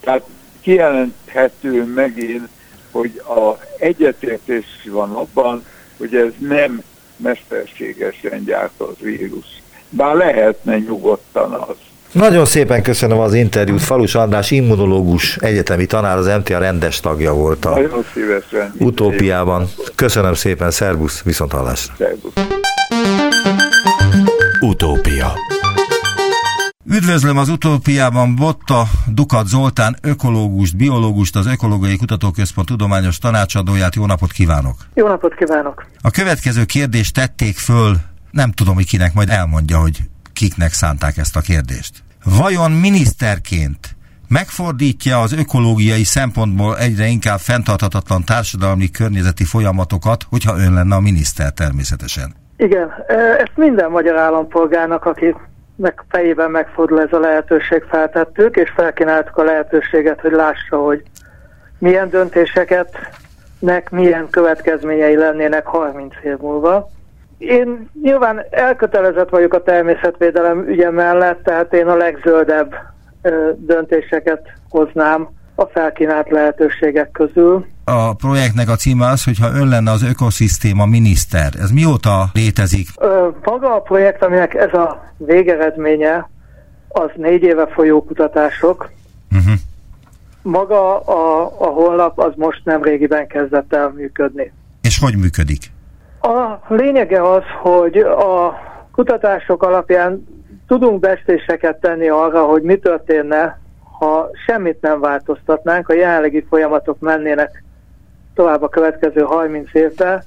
[0.01, 0.23] Tehát
[0.61, 2.49] kijelenthető megint,
[2.91, 5.65] hogy a egyetértés van abban,
[5.97, 6.83] hogy ez nem
[7.17, 9.63] mesterségesen gyártott vírus.
[9.89, 11.77] Bár lehetne nyugodtan az.
[12.13, 13.81] Nagyon szépen köszönöm az interjút.
[13.81, 18.73] Falus András immunológus egyetemi tanár, az MTA rendes tagja volt a Nagyon szívesen.
[18.79, 19.69] utópiában.
[19.95, 21.95] Köszönöm szépen, szervusz, viszont hallásra.
[21.99, 22.33] Szervusz.
[24.61, 25.33] Utópia
[26.85, 33.95] Üdvözlöm az utópiában Botta Dukat Zoltán, ökológust, biológust, az Ökológiai Kutatóközpont tudományos tanácsadóját.
[33.95, 34.75] Jó napot kívánok!
[34.95, 35.87] Jó napot kívánok!
[36.03, 37.97] A következő kérdést tették föl,
[38.31, 39.99] nem tudom, hogy kinek, majd elmondja, hogy
[40.33, 42.03] kiknek szánták ezt a kérdést.
[42.25, 43.97] Vajon miniszterként
[44.29, 51.53] megfordítja az ökológiai szempontból egyre inkább fenntarthatatlan társadalmi környezeti folyamatokat, hogyha ön lenne a miniszter
[51.53, 52.35] természetesen?
[52.57, 52.89] Igen,
[53.39, 55.35] ezt minden magyar állampolgárnak, aki
[55.77, 61.03] meg fejében megfordul ez a lehetőség feltettük, és felkínáltuk a lehetőséget, hogy lássa, hogy
[61.79, 62.97] milyen döntéseket
[63.59, 66.91] nek milyen következményei lennének 30 év múlva.
[67.41, 72.75] Én nyilván elkötelezett vagyok a természetvédelem ügye mellett, tehát én a legzöldebb
[73.57, 77.67] döntéseket hoznám a felkínált lehetőségek közül.
[77.85, 81.53] A projektnek a címe az, hogyha ön lenne az ökoszisztéma miniszter.
[81.61, 82.89] Ez mióta létezik?
[82.99, 86.31] Ö, maga a projekt, aminek ez a végeredménye,
[86.89, 88.91] az négy éve folyó kutatások.
[89.33, 89.55] Uh-huh.
[90.43, 94.53] Maga a, a honlap az most nem régiben kezdett el működni.
[94.83, 95.71] És hogy működik?
[96.21, 98.59] A lényege az, hogy a
[98.93, 100.27] kutatások alapján
[100.67, 103.59] tudunk bestéseket tenni arra, hogy mi történne,
[103.99, 107.65] ha semmit nem változtatnánk, a jelenlegi folyamatok mennének
[108.35, 110.23] tovább a következő 30 évben,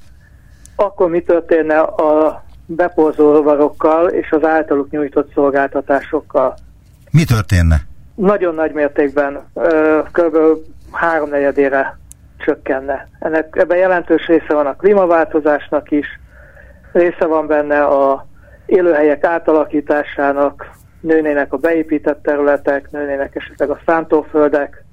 [0.75, 6.53] akkor mi történne a beporzó rovarokkal és az általuk nyújtott szolgáltatásokkal.
[7.11, 7.81] Mi történne?
[8.15, 9.43] Nagyon nagy mértékben,
[10.11, 10.37] kb.
[10.91, 11.97] háromnegyedére
[12.45, 13.07] csökkenne.
[13.19, 16.07] Ennek, ebben jelentős része van a klímaváltozásnak is,
[16.91, 18.25] része van benne a
[18.65, 20.69] élőhelyek átalakításának,
[21.01, 24.83] nőnének a beépített területek, nőnének esetleg a szántóföldek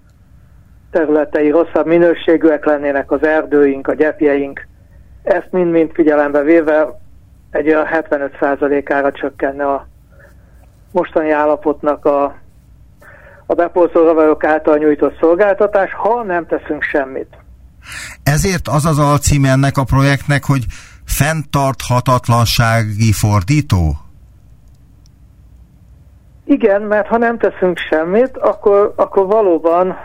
[0.90, 4.66] területei, rosszabb minőségűek lennének az erdőink, a gyepjeink.
[5.22, 6.88] Ezt mind-mind figyelembe véve
[7.50, 9.86] egy olyan 75%-ára csökkenne a
[10.92, 12.34] mostani állapotnak a,
[13.46, 17.39] a bepolszó által nyújtott szolgáltatás, ha nem teszünk semmit.
[18.22, 20.64] Ezért az az alcím ennek a projektnek, hogy
[21.04, 23.96] fenntarthatatlansági fordító?
[26.44, 29.96] Igen, mert ha nem teszünk semmit, akkor, akkor valóban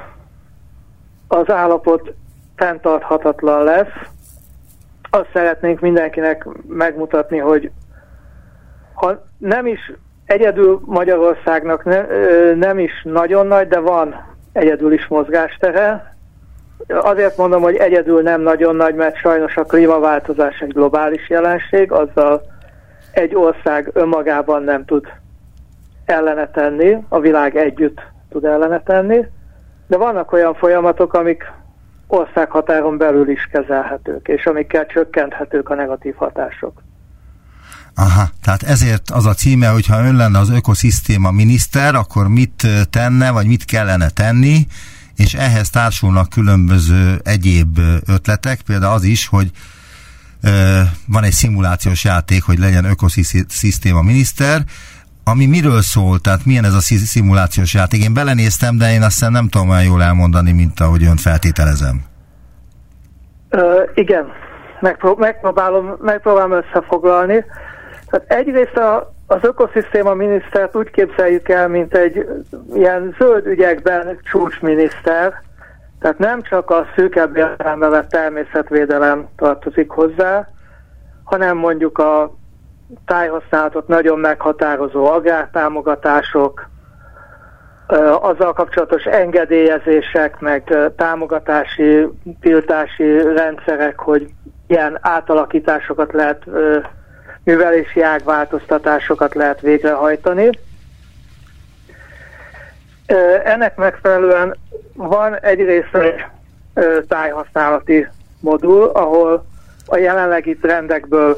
[1.28, 2.14] az állapot
[2.56, 3.94] fenntarthatatlan lesz.
[5.10, 7.72] Azt szeretnénk mindenkinek megmutatni, hogy
[8.94, 9.92] ha nem is
[10.26, 12.06] egyedül Magyarországnak ne,
[12.54, 16.15] nem is nagyon nagy, de van egyedül is mozgástere,
[16.88, 22.42] Azért mondom, hogy egyedül nem nagyon nagy, mert sajnos a klímaváltozás egy globális jelenség, azzal
[23.12, 25.06] egy ország önmagában nem tud
[26.06, 29.26] ellene tenni, a világ együtt tud ellene tenni,
[29.88, 31.44] de vannak olyan folyamatok, amik
[32.08, 36.84] országhatáron belül is kezelhetők, és amikkel csökkenthetők a negatív hatások.
[37.96, 43.32] Aha, tehát ezért az a címe, hogyha ön lenne az ökoszisztéma miniszter, akkor mit tenne,
[43.32, 44.58] vagy mit kellene tenni,
[45.16, 49.52] és ehhez társulnak különböző egyéb ötletek, például az is, hogy
[51.08, 54.62] van egy szimulációs játék, hogy legyen ökoszisztéma miniszter,
[55.24, 58.04] ami miről szól, tehát milyen ez a szimulációs játék?
[58.04, 62.04] Én belenéztem, de én azt nem tudom olyan jól elmondani, mint ahogy ön feltételezem.
[63.50, 64.26] Ö, igen,
[64.80, 67.46] Megpró- megpróbálom, megpróbálom összefoglalni.
[68.10, 72.28] Tehát egyrészt a, az ökoszisztéma minisztert úgy képzeljük el, mint egy
[72.74, 75.42] ilyen zöld ügyekben csúcsminiszter,
[76.00, 80.48] tehát nem csak a szűkebb értelembe vett természetvédelem tartozik hozzá,
[81.24, 82.36] hanem mondjuk a
[83.06, 86.70] tájhasználatot nagyon meghatározó agrártámogatások,
[88.22, 92.08] azzal kapcsolatos engedélyezések, meg támogatási,
[92.42, 94.28] tiltási rendszerek, hogy
[94.68, 96.46] ilyen átalakításokat lehet
[97.46, 100.50] művelési ágváltoztatásokat lehet végrehajtani.
[103.44, 104.56] Ennek megfelelően
[104.94, 106.24] van egyrészt egy
[107.08, 108.08] tájhasználati
[108.40, 109.46] modul, ahol
[109.86, 111.38] a jelenlegi trendekből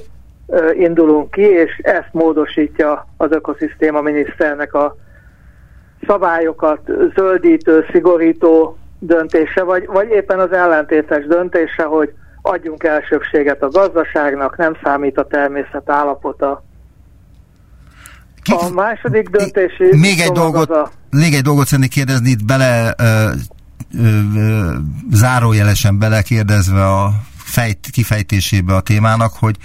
[0.73, 4.95] indulunk ki, és ezt módosítja az ökoszisztéma miniszternek a
[6.07, 6.79] szabályokat
[7.15, 12.13] zöldítő, szigorító döntése, vagy, vagy éppen az ellentétes döntése, hogy
[12.47, 16.63] adjunk elsőbséget a gazdaságnak, nem számít a természet állapota.
[18.43, 19.95] A második döntési...
[19.97, 20.91] Még egy, dolgot, a...
[21.09, 23.31] még egy dolgot szeretnék kérdezni, itt bele ö,
[23.97, 24.73] ö, ö,
[25.11, 29.55] zárójelesen belekérdezve a fejt, kifejtésébe a témának, hogy,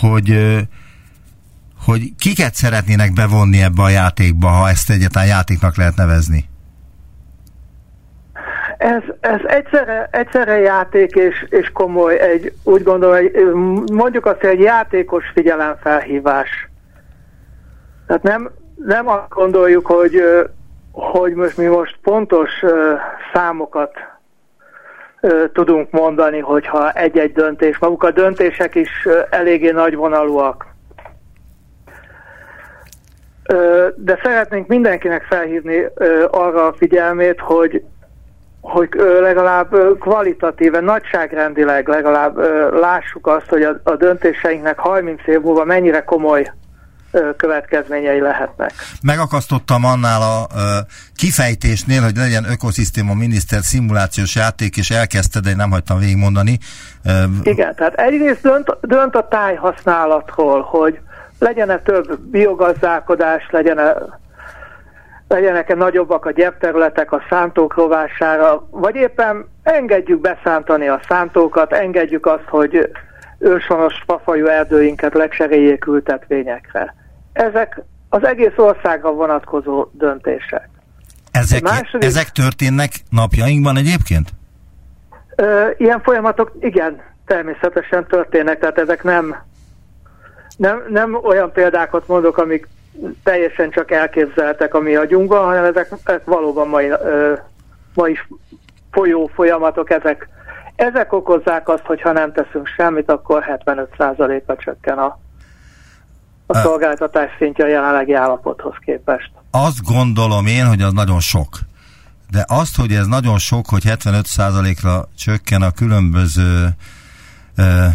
[0.00, 0.58] hogy ö,
[1.84, 6.50] hogy kiket szeretnének bevonni ebbe a játékba, ha ezt egyáltalán játéknak lehet nevezni?
[8.82, 13.52] Ez, ez egyszerre, egyszerre játék és, és komoly, egy, úgy gondolom, egy,
[13.92, 16.68] mondjuk azt, egy játékos figyelemfelhívás.
[18.06, 20.22] Tehát nem, nem azt gondoljuk, hogy,
[20.92, 22.50] hogy most mi most pontos
[23.32, 23.92] számokat
[25.52, 30.66] tudunk mondani, hogyha egy-egy döntés, maguk a döntések is eléggé nagyvonalúak.
[33.94, 35.84] De szeretnénk mindenkinek felhívni
[36.30, 37.84] arra a figyelmét, hogy
[38.62, 38.88] hogy
[39.20, 42.36] legalább kvalitatíve, nagyságrendileg legalább
[42.80, 46.52] lássuk azt, hogy a, a döntéseinknek 30 év múlva mennyire komoly
[47.36, 48.72] következményei lehetnek.
[49.02, 50.46] Megakasztottam annál a
[51.16, 56.58] kifejtésnél, hogy legyen ökoszisztéma miniszter szimulációs játék, és elkezdte, de én nem hagytam végigmondani.
[57.42, 60.98] Igen, tehát egyrészt dönt, dönt a tájhasználatról, hogy
[61.38, 63.94] legyen-e több biogazdálkodás, legyen-e
[65.32, 72.48] legyenek-e nagyobbak a gyepterületek a szántók rovására, vagy éppen engedjük beszántani a szántókat, engedjük azt,
[72.48, 72.90] hogy
[73.38, 76.94] őshonos fafajú erdőinket legseréljék ültetvényekre.
[77.32, 80.68] Ezek az egész országra vonatkozó döntések.
[81.30, 84.28] Ezek, második, ezek történnek napjainkban egyébként?
[85.36, 89.36] Ö, ilyen folyamatok, igen, természetesen történnek, tehát ezek nem,
[90.56, 92.68] nem, nem olyan példákat mondok, amik
[93.22, 97.32] teljesen csak elképzeltek a mi agyunkban, hanem ezek, ezek valóban mai, ö,
[97.94, 98.28] ma is
[98.90, 100.28] folyó folyamatok, ezek,
[100.76, 105.18] ezek okozzák azt, hogy ha nem teszünk semmit, akkor 75%-a csökken a
[106.52, 109.30] a szolgáltatás szintje a jelenlegi állapothoz képest.
[109.50, 111.58] Azt gondolom én, hogy az nagyon sok.
[112.30, 116.68] De azt, hogy ez nagyon sok, hogy 75%-ra csökken a különböző
[117.56, 117.86] ö,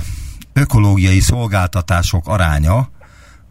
[0.54, 2.88] ökológiai szolgáltatások aránya,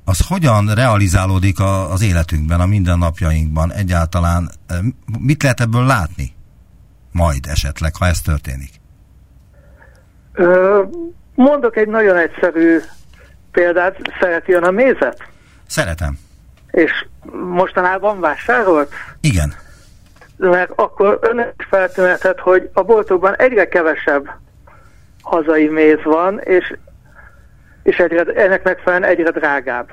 [0.09, 4.51] az hogyan realizálódik a, az életünkben, a mindennapjainkban egyáltalán?
[5.21, 6.35] Mit lehet ebből látni?
[7.13, 8.71] Majd esetleg, ha ez történik.
[11.35, 12.81] Mondok egy nagyon egyszerű
[13.51, 13.97] példát.
[14.21, 15.29] Szereti ön a mézet?
[15.67, 16.19] Szeretem.
[16.71, 17.07] És
[17.51, 18.93] mostanában vásárolt?
[19.21, 19.55] Igen.
[20.37, 24.31] Mert akkor ön is feltűnhetett, hogy a boltokban egyre kevesebb
[25.23, 26.77] hazai méz van, és,
[27.87, 29.93] és egyre, ennek megfelelően egyre drágább.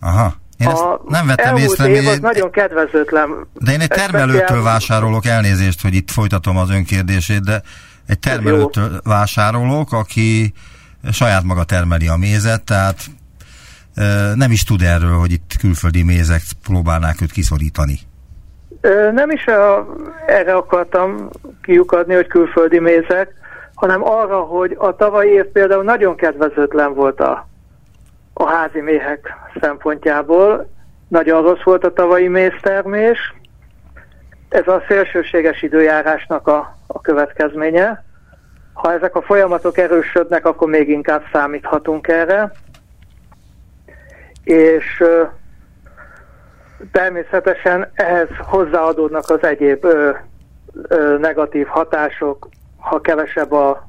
[0.00, 0.34] Aha.
[0.58, 1.88] Én ezt a nem vettem észre.
[1.88, 3.46] év az én- nagyon kedvezőtlen.
[3.52, 7.62] De én egy termelőtől vásárolok, elnézést, hogy itt folytatom az önkérdését, de
[8.06, 10.52] egy termelőtől vásárolok, aki
[11.12, 12.96] saját maga termeli a mézet, tehát
[14.34, 17.98] nem is tud erről, hogy itt külföldi mézek próbálnák őt kiszorítani.
[19.12, 19.86] Nem is a,
[20.26, 21.30] erre akartam
[21.62, 23.34] kiukadni, hogy külföldi mézek,
[23.82, 27.48] hanem arra, hogy a tavalyi év például nagyon kedvezőtlen volt a,
[28.32, 30.68] a házi méhek szempontjából.
[31.08, 33.34] Nagyon rossz volt a tavalyi méztermés.
[34.48, 38.04] Ez a szélsőséges időjárásnak a, a következménye.
[38.72, 42.52] Ha ezek a folyamatok erősödnek, akkor még inkább számíthatunk erre.
[44.44, 45.04] És
[46.92, 50.10] Természetesen ehhez hozzáadódnak az egyéb ö,
[50.88, 52.48] ö, negatív hatások,
[52.82, 53.88] ha kevesebb a,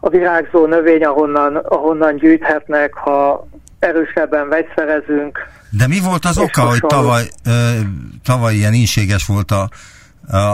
[0.00, 3.46] a virágzó növény, ahonnan, ahonnan gyűjthetnek, ha
[3.78, 5.38] erősebben vegyszerezünk.
[5.70, 7.50] De mi volt az oka, hogy tavaly, ö,
[8.24, 9.68] tavaly ilyen inséges volt a,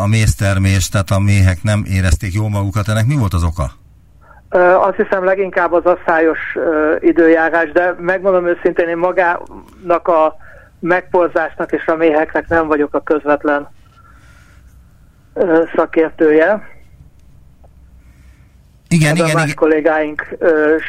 [0.03, 3.71] a, méztermés, tehát a méhek nem érezték jól magukat, ennek mi volt az oka?
[4.51, 10.37] Ö, Azt hiszem leginkább az asszályos ö, időjárás, de megmondom őszintén, én magának a
[10.81, 13.69] megporzásnak és a méheknek nem vagyok a közvetlen
[15.77, 16.76] szakértője.
[18.97, 19.57] Igen, Ebben igen, más igen.
[19.57, 20.37] kollégáink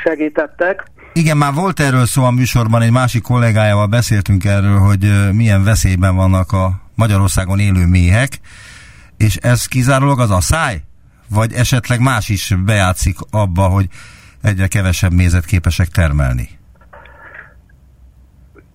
[0.04, 0.84] segítettek.
[1.14, 6.16] Igen, már volt erről szó a műsorban, egy másik kollégájával beszéltünk erről, hogy milyen veszélyben
[6.16, 8.30] vannak a Magyarországon élő méhek,
[9.18, 10.78] és ez kizárólag az a száj?
[11.30, 13.86] Vagy esetleg más is bejátszik abba, hogy
[14.44, 16.50] egyre kevesebb mézet képesek termelni?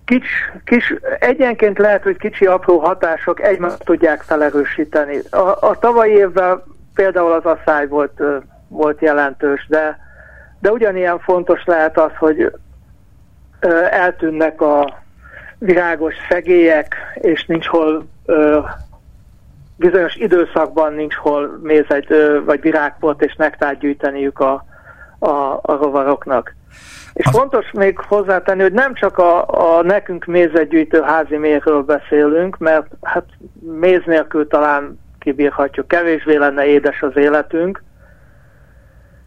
[0.05, 0.27] Kics,
[0.65, 5.17] kis, egyenként lehet, hogy kicsi apró hatások egymást tudják felerősíteni.
[5.29, 6.63] A, a tavalyi évben
[6.93, 8.21] például az asszály volt,
[8.73, 9.99] volt jelentős, de,
[10.59, 12.51] de ugyanilyen fontos lehet az, hogy
[13.89, 15.01] eltűnnek a
[15.57, 18.05] virágos szegélyek, és nincs hol
[19.75, 22.05] bizonyos időszakban nincs hol mézet
[22.45, 24.65] vagy virágport és nektát gyűjteniük a,
[25.19, 26.55] a, a rovaroknak.
[27.13, 29.45] És Az- fontos még hozzátenni, hogy nem csak a,
[29.77, 33.25] a nekünk mézetgyűjtő házi méhről beszélünk, mert hát
[33.59, 37.83] méz nélkül talán kibírhatjuk, kevésbé lenne édes az életünk,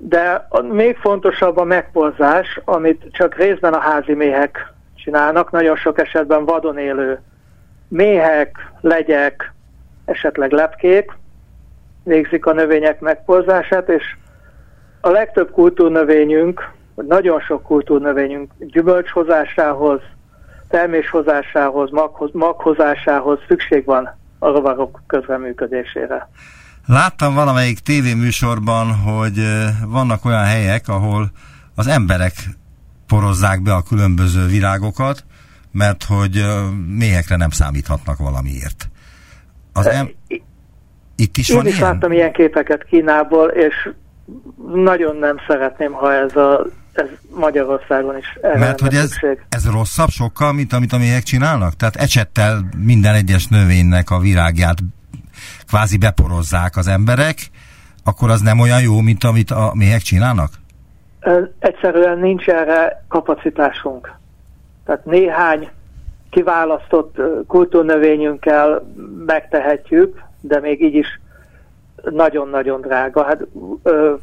[0.09, 5.99] de a, még fontosabb a megporzás, amit csak részben a házi méhek csinálnak, nagyon sok
[5.99, 7.21] esetben vadon élő
[7.89, 9.53] méhek, legyek,
[10.05, 11.13] esetleg lepkék
[12.03, 14.17] végzik a növények megporzását, és
[15.01, 20.01] a legtöbb kultúrnövényünk, vagy nagyon sok kultúrnövényünk gyümölcshozásához,
[20.69, 26.29] terméshozásához, maghoz, maghozásához szükség van a rovarok közreműködésére.
[26.87, 29.43] Láttam valamelyik tévéműsorban, hogy
[29.87, 31.31] vannak olyan helyek, ahol
[31.75, 32.33] az emberek
[33.07, 35.25] porozzák be a különböző virágokat,
[35.73, 36.45] mert hogy
[36.89, 38.89] méhekre nem számíthatnak valamiért.
[39.73, 40.15] Az em-
[41.17, 41.93] itt is Én van is ilyen?
[41.93, 43.89] láttam ilyen képeket Kínából, és
[44.75, 49.47] nagyon nem szeretném, ha ez, a, ez Magyarországon is Mert hogy ez, szükség.
[49.49, 51.75] ez rosszabb sokkal, mint amit a méhek csinálnak?
[51.77, 54.79] Tehát ecsettel minden egyes növénynek a virágját
[55.67, 57.37] kvázi beporozzák az emberek,
[58.05, 60.51] akkor az nem olyan jó, mint amit a méhek csinálnak?
[61.59, 64.13] Egyszerűen nincs erre kapacitásunk.
[64.85, 65.69] Tehát néhány
[66.31, 68.87] kiválasztott kultúrnövényünkkel
[69.27, 71.21] megtehetjük, de még így is
[72.11, 73.25] nagyon-nagyon drága.
[73.25, 73.41] Hát
[73.83, 74.15] ö,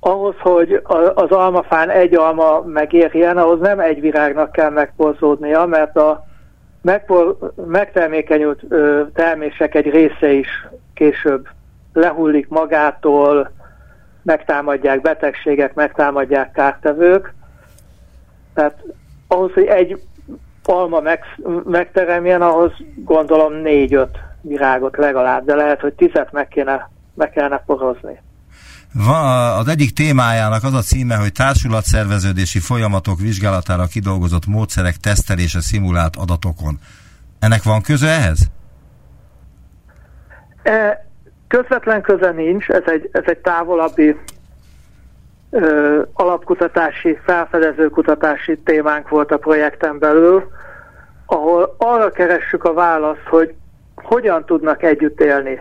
[0.00, 0.82] ahhoz, hogy
[1.14, 6.24] az almafán egy alma megérjen, ahhoz nem egy virágnak kell megporzódnia, mert a
[6.84, 11.48] megpor, megtermékenyült ö, termések egy része is később
[11.92, 13.50] lehullik magától,
[14.22, 17.34] megtámadják betegségek, megtámadják kártevők.
[18.54, 18.82] Tehát
[19.28, 20.00] ahhoz, hogy egy
[20.64, 21.24] alma meg,
[21.64, 28.20] megteremjen, ahhoz gondolom négy-öt virágot legalább, de lehet, hogy tizet meg kéne, meg kellene porozni.
[28.94, 36.16] Van, az egyik témájának az a címe, hogy társulatszerveződési folyamatok vizsgálatára kidolgozott módszerek tesztelése szimulált
[36.16, 36.78] adatokon.
[37.40, 38.38] Ennek van köze ehhez?
[40.62, 41.06] E,
[41.48, 44.16] közvetlen köze nincs, ez egy, ez egy távolabbi
[45.50, 50.50] ö, alapkutatási, felfedező kutatási témánk volt a projekten belül,
[51.26, 53.54] ahol arra keressük a választ, hogy
[53.94, 55.58] hogyan tudnak együtt élni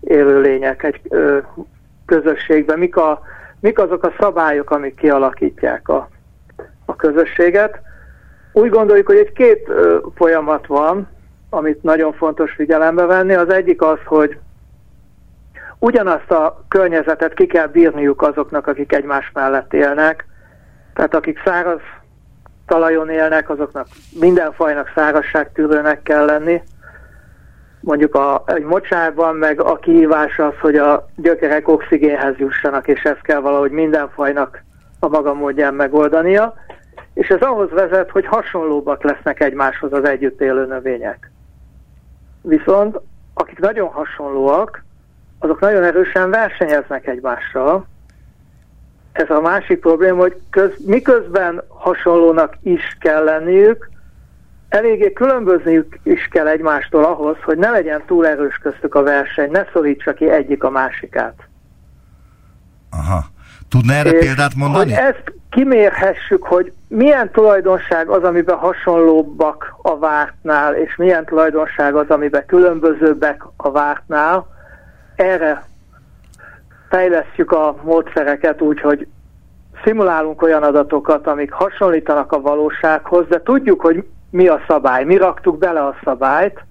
[0.00, 1.38] élőlények egy ö,
[2.12, 3.22] közösségben, mik, a,
[3.60, 6.08] mik azok a szabályok, amik kialakítják a,
[6.84, 7.80] a közösséget.
[8.52, 11.08] Úgy gondoljuk, hogy egy két ö, folyamat van,
[11.50, 13.34] amit nagyon fontos figyelembe venni.
[13.34, 14.38] Az egyik az, hogy
[15.78, 20.26] ugyanazt a környezetet ki kell bírniuk azoknak, akik egymás mellett élnek.
[20.94, 21.80] Tehát akik száraz
[22.66, 23.86] talajon élnek, azoknak
[24.20, 26.62] minden fajnak szárazságtűrőnek kell lenni.
[27.82, 33.22] Mondjuk a, egy mocsárban meg a kihívás az, hogy a gyökerek oxigénhez jussanak, és ezt
[33.22, 34.62] kell valahogy minden fajnak
[34.98, 36.54] a maga módján megoldania.
[37.14, 41.30] És ez ahhoz vezet, hogy hasonlóbbak lesznek egymáshoz az együtt élő növények.
[42.42, 43.00] Viszont
[43.34, 44.84] akik nagyon hasonlóak,
[45.38, 47.86] azok nagyon erősen versenyeznek egymással.
[49.12, 53.90] Ez a másik probléma, hogy köz, miközben hasonlónak is kell lenniük,
[54.72, 59.64] eléggé különbözniük is kell egymástól ahhoz, hogy ne legyen túl erős köztük a verseny, ne
[59.72, 61.34] szorítsa ki egyik a másikát.
[62.90, 63.24] Aha.
[63.68, 64.92] Tudna erre és példát mondani?
[64.92, 72.08] Hogy ezt kimérhessük, hogy milyen tulajdonság az, amiben hasonlóbbak a vártnál, és milyen tulajdonság az,
[72.08, 74.46] amiben különbözőbbek a vártnál,
[75.16, 75.64] erre
[76.88, 79.06] fejlesztjük a módszereket úgy, hogy
[79.84, 85.58] szimulálunk olyan adatokat, amik hasonlítanak a valósághoz, de tudjuk, hogy mi a szabály, mi raktuk
[85.58, 86.64] bele a szabályt,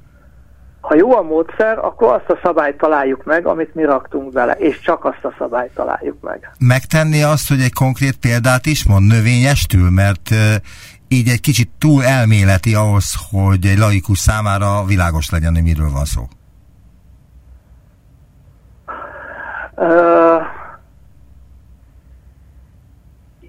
[0.81, 4.79] ha jó a módszer, akkor azt a szabályt találjuk meg, amit mi raktunk bele, és
[4.79, 6.51] csak azt a szabályt találjuk meg.
[6.59, 10.29] Megtenni azt, hogy egy konkrét példát is mond növényestül, mert
[11.07, 16.05] így egy kicsit túl elméleti ahhoz, hogy egy laikus számára világos legyen, hogy miről van
[16.05, 16.21] szó.
[19.75, 20.41] Uh,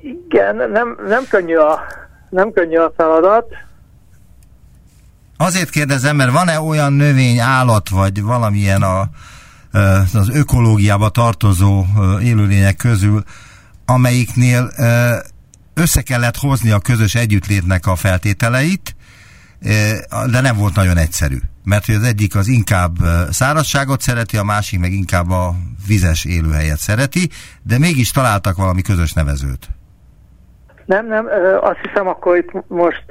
[0.02, 1.80] igen, nem, nem, könnyű a,
[2.30, 3.46] nem könnyű a feladat.
[5.42, 9.00] Azért kérdezem, mert van-e olyan növény, állat, vagy valamilyen a,
[10.14, 11.84] az ökológiába tartozó
[12.22, 13.22] élőlények közül,
[13.86, 14.70] amelyiknél
[15.74, 18.96] össze kellett hozni a közös együttlétnek a feltételeit,
[20.30, 21.36] de nem volt nagyon egyszerű.
[21.64, 22.92] Mert hogy az egyik az inkább
[23.30, 25.54] szárazságot szereti, a másik meg inkább a
[25.86, 27.28] vizes élőhelyet szereti,
[27.62, 29.68] de mégis találtak valami közös nevezőt.
[30.86, 31.26] Nem, nem,
[31.60, 33.04] azt hiszem akkor itt most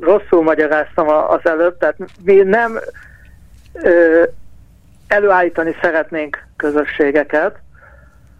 [0.00, 2.78] rosszul magyaráztam az előbb, tehát mi nem
[5.06, 7.58] előállítani szeretnénk közösségeket,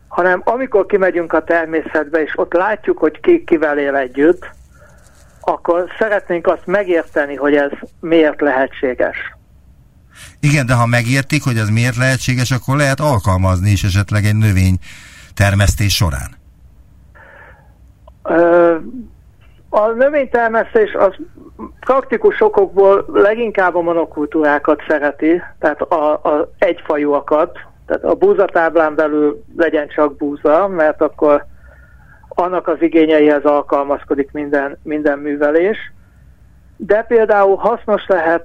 [0.09, 4.51] hanem amikor kimegyünk a természetbe, és ott látjuk, hogy ki kivel él együtt,
[5.41, 9.17] akkor szeretnénk azt megérteni, hogy ez miért lehetséges.
[10.41, 14.79] Igen, de ha megértik, hogy ez miért lehetséges, akkor lehet alkalmazni is esetleg egy növény
[15.35, 16.39] termesztés során.
[18.23, 18.77] Ö,
[19.71, 21.15] a növénytermesztés az
[21.81, 29.89] praktikus okokból leginkább a monokultúrákat szereti, tehát a, a egyfajúakat, tehát a búzatáblán belül legyen
[29.89, 31.45] csak búza, mert akkor
[32.29, 35.93] annak az igényeihez alkalmazkodik minden, minden művelés,
[36.77, 38.45] de például hasznos lehet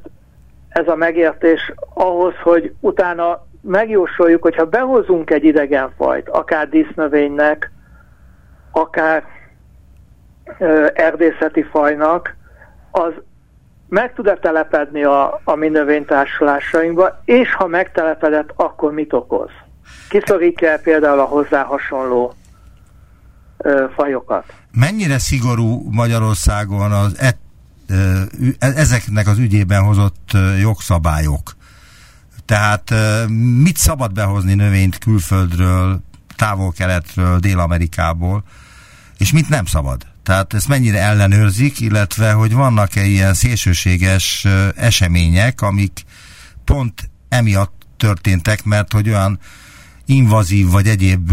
[0.70, 7.72] ez a megértés ahhoz, hogy utána megjósoljuk, hogyha behozunk egy idegen fajt, akár dísznövénynek,
[8.72, 9.24] akár
[10.94, 12.36] erdészeti fajnak,
[12.92, 13.14] az
[13.90, 19.50] meg tud-e telepedni a, a mi növénytársulásainkba, és ha megtelepedett, akkor mit okoz?
[20.10, 22.34] Kiszorítja például a hozzá hasonló
[23.58, 24.44] ö, fajokat.
[24.72, 27.38] Mennyire szigorú Magyarországon az et,
[27.90, 28.20] ö,
[28.60, 30.30] ezeknek az ügyében hozott
[30.60, 31.56] jogszabályok?
[32.46, 32.94] Tehát
[33.64, 36.00] mit szabad behozni növényt külföldről,
[36.36, 38.44] távol-keletről, Dél-Amerikából,
[39.18, 40.02] és mit nem szabad?
[40.26, 45.92] Tehát ezt mennyire ellenőrzik, illetve hogy vannak-e ilyen szélsőséges események, amik
[46.66, 46.94] pont
[47.30, 49.40] emiatt történtek, mert hogy olyan
[50.06, 51.32] invazív vagy egyéb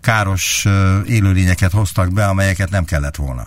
[0.00, 0.66] káros
[1.08, 3.42] élőlényeket hoztak be, amelyeket nem kellett volna?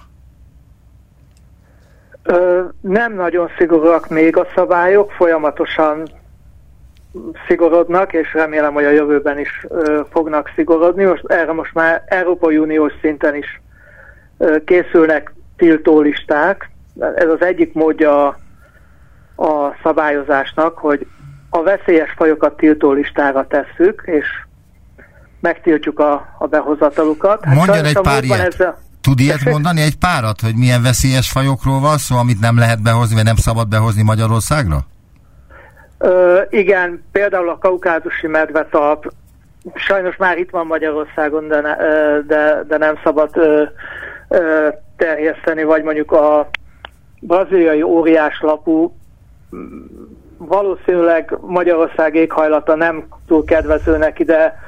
[2.24, 6.08] Ö, nem nagyon szigorúak még a szabályok, folyamatosan
[7.48, 11.04] szigorodnak, és remélem, hogy a jövőben is ö, fognak szigorodni.
[11.04, 13.62] Most erre most már Európai Uniós szinten is
[14.66, 16.70] készülnek tiltólisták.
[17.16, 18.28] Ez az egyik módja
[19.36, 21.08] a, szabályozásnak, hogy
[21.50, 24.26] a veszélyes fajokat tiltólistára tesszük, és
[25.40, 27.46] megtiltjuk a, a behozatalukat.
[27.46, 28.60] Hát Mondjon egy pár ilyet.
[28.60, 28.78] a...
[29.02, 33.16] Tud ilyet mondani, egy párat, hogy milyen veszélyes fajokról van szó, amit nem lehet behozni,
[33.16, 34.78] vagy nem szabad behozni Magyarországra?
[35.98, 39.14] Ö, igen, például a kaukázusi medvetalp,
[39.74, 41.76] sajnos már itt van Magyarországon, de, ne,
[42.22, 43.64] de, de nem szabad ö,
[44.98, 46.50] terjeszteni, vagy mondjuk a
[47.20, 48.96] braziliai óriáslapú
[50.38, 54.60] valószínűleg Magyarország éghajlata nem túl kedvező neki, de,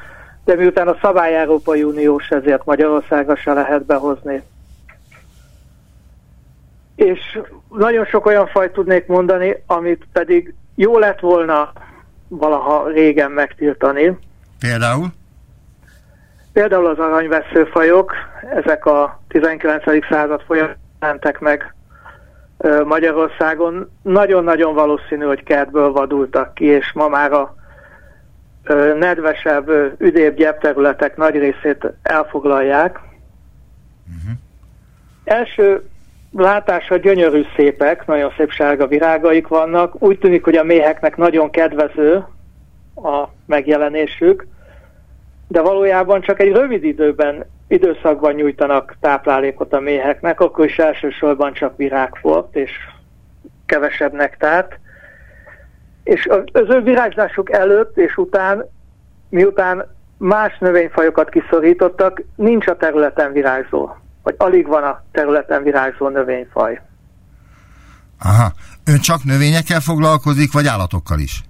[0.46, 4.42] de miután a szabály Európai Uniós, ezért Magyarországra se lehet behozni.
[6.96, 7.40] És
[7.70, 11.72] nagyon sok olyan fajt tudnék mondani, amit pedig jó lett volna
[12.28, 14.18] valaha régen megtiltani.
[14.60, 15.08] Például?
[16.54, 18.14] Például az aranyveszőfajok,
[18.56, 19.84] ezek a 19.
[20.10, 21.74] század folyamán meg
[22.84, 23.90] Magyarországon.
[24.02, 27.56] Nagyon-nagyon valószínű, hogy kertből vadultak ki, és ma már a
[28.98, 33.00] nedvesebb, üdébb gyepterületek nagy részét elfoglalják.
[34.08, 34.38] Uh-huh.
[35.24, 35.84] Első
[36.32, 40.02] látásra gyönyörű szépek, nagyon szép sárga virágaik vannak.
[40.02, 42.26] Úgy tűnik, hogy a méheknek nagyon kedvező
[42.96, 44.48] a megjelenésük,
[45.50, 51.78] de valójában csak egy rövid időben, időszakban nyújtanak táplálékot a méheknek, akkor is elsősorban csak
[51.78, 52.72] virágfort és
[53.66, 54.80] kevesebb nektárt.
[56.04, 58.70] És az ő virágzásuk előtt és után,
[59.30, 63.90] miután más növényfajokat kiszorítottak, nincs a területen virágzó,
[64.24, 66.82] vagy alig van a területen virágzó növényfaj.
[68.20, 68.52] Aha.
[68.86, 71.44] Ön csak növényekkel foglalkozik, vagy állatokkal is?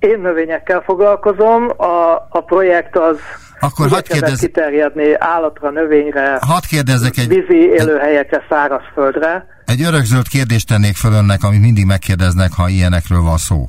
[0.00, 3.18] Én növényekkel foglalkozom, a, a projekt az
[3.60, 4.38] akkor hadd kérdez...
[4.38, 7.28] kiterjedni állatra, növényre, hadd kérdezzek egy...
[7.28, 9.46] vízi élőhelyekre, szárazföldre.
[9.64, 13.68] Egy örökzöld kérdést tennék föl önnek, amit mindig megkérdeznek, ha ilyenekről van szó.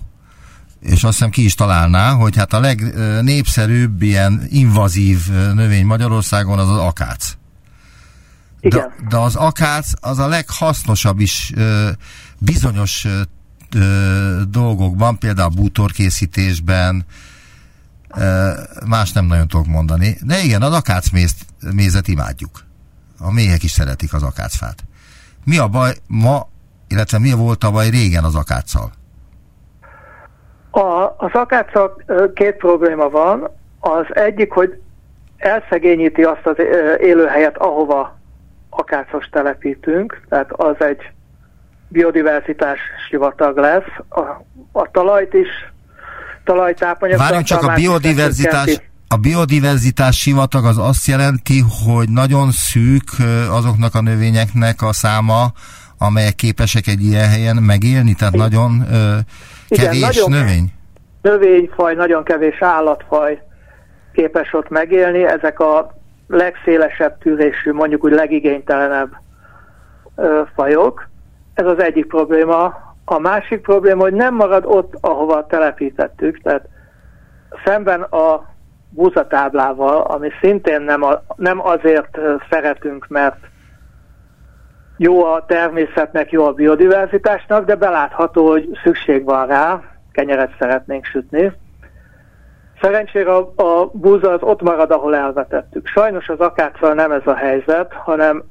[0.81, 5.17] És azt hiszem ki is találná, hogy hát a legnépszerűbb ilyen invazív
[5.53, 7.33] növény Magyarországon az az akác.
[8.59, 8.79] Igen.
[8.79, 11.53] De, de az akác az a leghasznosabb is
[12.39, 13.07] bizonyos
[14.49, 17.05] dolgokban, például bútorkészítésben,
[18.87, 20.17] más nem nagyon tudok mondani.
[20.21, 22.63] De igen, az akácmézet imádjuk.
[23.19, 24.75] A méhek is szeretik az akácfát.
[25.45, 26.47] Mi a baj ma,
[26.87, 28.91] illetve mi volt a baj régen az akáccal?
[30.71, 32.03] A, az akáccal
[32.33, 33.49] két probléma van.
[33.79, 34.81] Az egyik, hogy
[35.37, 36.55] elszegényíti azt az
[36.99, 38.19] élőhelyet, ahova
[38.69, 41.11] akácos telepítünk, tehát az egy
[41.91, 42.79] biodiverzitás
[43.09, 43.91] sivatag lesz.
[44.09, 44.21] A,
[44.71, 45.47] a talajt is,
[46.43, 47.17] talajtápanyag...
[47.17, 53.09] Várjunk csak, a biodiverzitás, a biodiverzitás sivatag az azt jelenti, hogy nagyon szűk
[53.49, 55.51] azoknak a növényeknek a száma,
[55.97, 58.45] amelyek képesek egy ilyen helyen megélni, tehát Igen.
[58.45, 59.17] nagyon ö,
[59.67, 60.73] kevés Igen, nagyon növény?
[61.21, 63.41] Növényfaj, nagyon kevés állatfaj
[64.13, 65.95] képes ott megélni, ezek a
[66.27, 69.11] legszélesebb tűrésű, mondjuk úgy legigénytelenebb
[70.15, 71.09] ö, fajok.
[71.61, 72.73] Ez az egyik probléma.
[73.05, 76.67] A másik probléma, hogy nem marad ott, ahova telepítettük, tehát
[77.65, 78.45] szemben a
[78.89, 83.37] búzatáblával, ami szintén nem, a, nem azért szeretünk, mert
[84.97, 89.81] jó a természetnek, jó a biodiverzitásnak, de belátható, hogy szükség van rá,
[90.11, 91.51] kenyeret szeretnénk sütni.
[92.81, 95.87] Szerencsére a, a búza az ott marad, ahol elvetettük.
[95.87, 98.43] Sajnos az akáccal nem ez a helyzet, hanem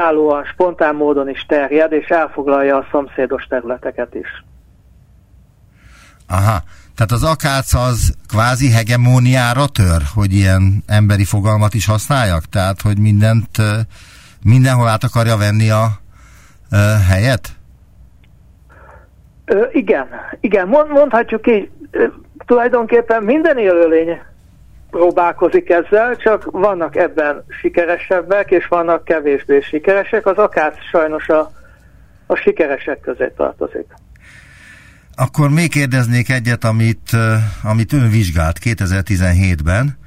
[0.00, 4.44] állóan, spontán módon is terjed, és elfoglalja a szomszédos területeket is.
[6.28, 6.62] Aha,
[6.94, 12.44] tehát az akác az kvázi hegemóniára tör, hogy ilyen emberi fogalmat is használjak?
[12.44, 13.48] Tehát, hogy mindent,
[14.44, 15.84] mindenhol át akarja venni a,
[16.70, 16.76] a
[17.08, 17.48] helyet?
[19.44, 20.06] Ö, igen,
[20.40, 21.70] igen, mond, mondhatjuk így,
[22.46, 24.18] tulajdonképpen minden élőlény
[24.90, 30.26] próbálkozik ezzel, csak vannak ebben sikeresebbek, és vannak kevésbé sikeresek.
[30.26, 31.52] Az akár sajnos a,
[32.26, 33.86] a sikeresek közé tartozik.
[35.14, 37.16] Akkor még kérdeznék egyet, amit,
[37.62, 39.98] amit ön vizsgált 2017-ben,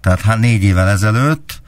[0.00, 1.60] tehát hát négy évvel ezelőtt.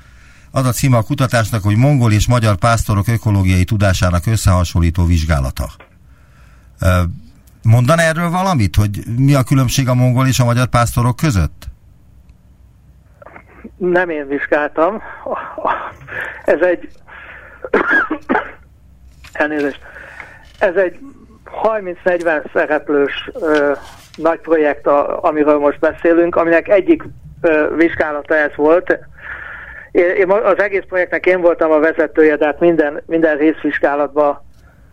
[0.50, 5.70] Az a címe a kutatásnak, hogy mongol és magyar pásztorok ökológiai tudásának összehasonlító vizsgálata.
[7.62, 11.68] Mondan erről valamit, hogy mi a különbség a mongol és a magyar pásztorok között?
[13.76, 15.02] Nem én vizsgáltam.
[16.44, 16.88] Ez egy...
[19.32, 19.80] Elnézést.
[20.58, 20.98] Ez egy
[21.62, 23.72] 30-40 szereplős ö,
[24.16, 27.02] nagy projekt, a, amiről most beszélünk, aminek egyik
[27.40, 28.98] ö, vizsgálata ez volt.
[29.90, 34.44] Én, én az egész projektnek én voltam a vezetője, de hát minden, minden részvizsgálatba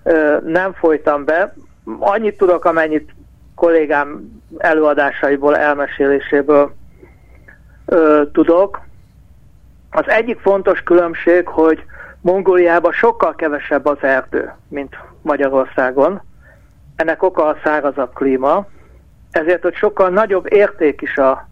[0.03, 1.53] ö, nem folytam be.
[1.99, 3.09] Annyit tudok, amennyit
[3.55, 6.73] kollégám előadásaiból, elmeséléséből
[7.91, 8.81] ö, tudok.
[9.91, 11.83] Az egyik fontos különbség, hogy
[12.21, 16.21] Mongóliában sokkal kevesebb az erdő, mint Magyarországon.
[16.95, 18.67] Ennek oka a szárazabb klíma,
[19.31, 21.47] ezért hogy sokkal nagyobb érték is a,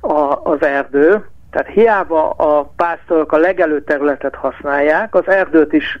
[0.00, 6.00] a, az erdő, tehát hiába a pásztorok a legelő területet használják, az erdőt is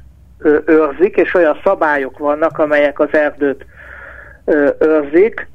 [0.64, 3.66] őrzik, és olyan szabályok vannak, amelyek az erdőt
[4.78, 5.50] őrzik.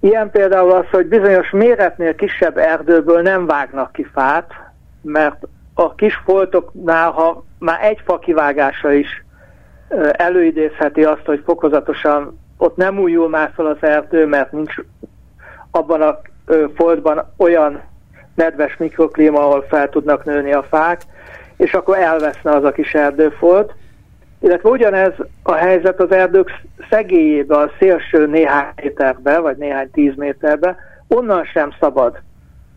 [0.00, 4.52] Ilyen például az, hogy bizonyos méretnél kisebb erdőből nem vágnak ki fát,
[5.02, 9.24] mert a kis foltoknál, ha már egy fa kivágása is
[10.12, 14.74] előidézheti azt, hogy fokozatosan ott nem újul már fel az erdő, mert nincs
[15.70, 16.20] abban a
[16.74, 17.80] foltban olyan
[18.34, 21.00] nedves mikroklíma, ahol fel tudnak nőni a fák,
[21.56, 23.74] és akkor elveszne az a kis erdőfolt.
[24.40, 25.12] Illetve ugyanez
[25.42, 26.50] a helyzet az erdők
[26.90, 30.76] szegélyébe, a szélső néhány méterbe, vagy néhány tíz méterbe,
[31.08, 32.22] onnan sem szabad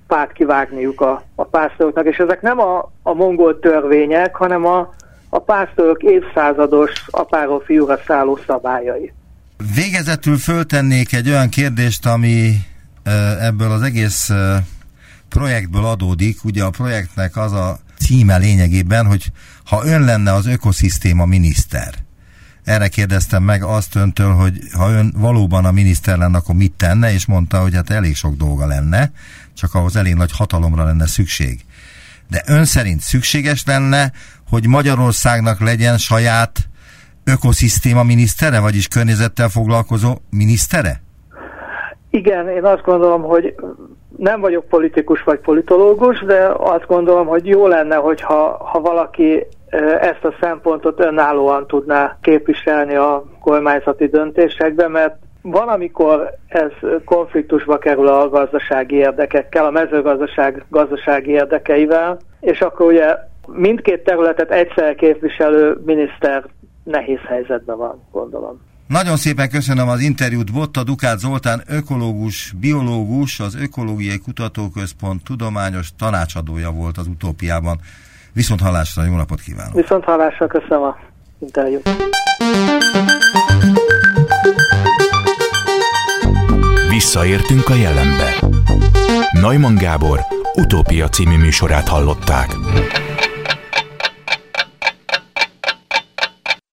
[0.07, 4.93] fát kivágniuk a, a pásztoroknak, és ezek nem a, a mongol törvények, hanem a,
[5.29, 9.13] a pásztorok évszázados apáról fiúra szálló szabályai.
[9.75, 12.53] Végezetül föltennék egy olyan kérdést, ami
[13.41, 14.29] ebből az egész
[15.29, 16.43] projektből adódik.
[16.43, 19.25] Ugye a projektnek az a címe lényegében, hogy
[19.71, 21.93] ha ön lenne az ökoszisztéma miniszter,
[22.63, 27.13] erre kérdeztem meg azt öntől, hogy ha ön valóban a miniszter lenne, akkor mit tenne,
[27.13, 29.11] és mondta, hogy hát elég sok dolga lenne,
[29.53, 31.59] csak ahhoz elég nagy hatalomra lenne szükség.
[32.29, 34.11] De ön szerint szükséges lenne,
[34.49, 36.59] hogy Magyarországnak legyen saját
[37.23, 41.01] ökoszisztéma minisztere, vagyis környezettel foglalkozó minisztere?
[42.09, 43.55] Igen, én azt gondolom, hogy
[44.17, 49.45] nem vagyok politikus vagy politológus, de azt gondolom, hogy jó lenne, hogyha ha valaki
[50.01, 56.71] ezt a szempontot önállóan tudná képviselni a kormányzati döntésekben, mert van, amikor ez
[57.05, 63.15] konfliktusba kerül a gazdasági érdekekkel, a mezőgazdaság gazdasági érdekeivel, és akkor ugye
[63.47, 66.45] mindkét területet egyszer képviselő miniszter
[66.83, 68.61] nehéz helyzetben van, gondolom.
[68.87, 70.53] Nagyon szépen köszönöm az interjút.
[70.53, 77.79] Botta Dukát Zoltán, ökológus, biológus, az Ökológiai Kutatóközpont tudományos tanácsadója volt az utópiában.
[78.33, 79.73] Viszont hallásra, jó napot kívánok!
[79.73, 80.97] Viszont hallásra, köszönöm a
[81.39, 81.89] interjút.
[86.89, 88.33] Visszaértünk a jelenbe.
[89.31, 90.19] Neumann Gábor
[90.55, 92.55] utópia című műsorát hallották.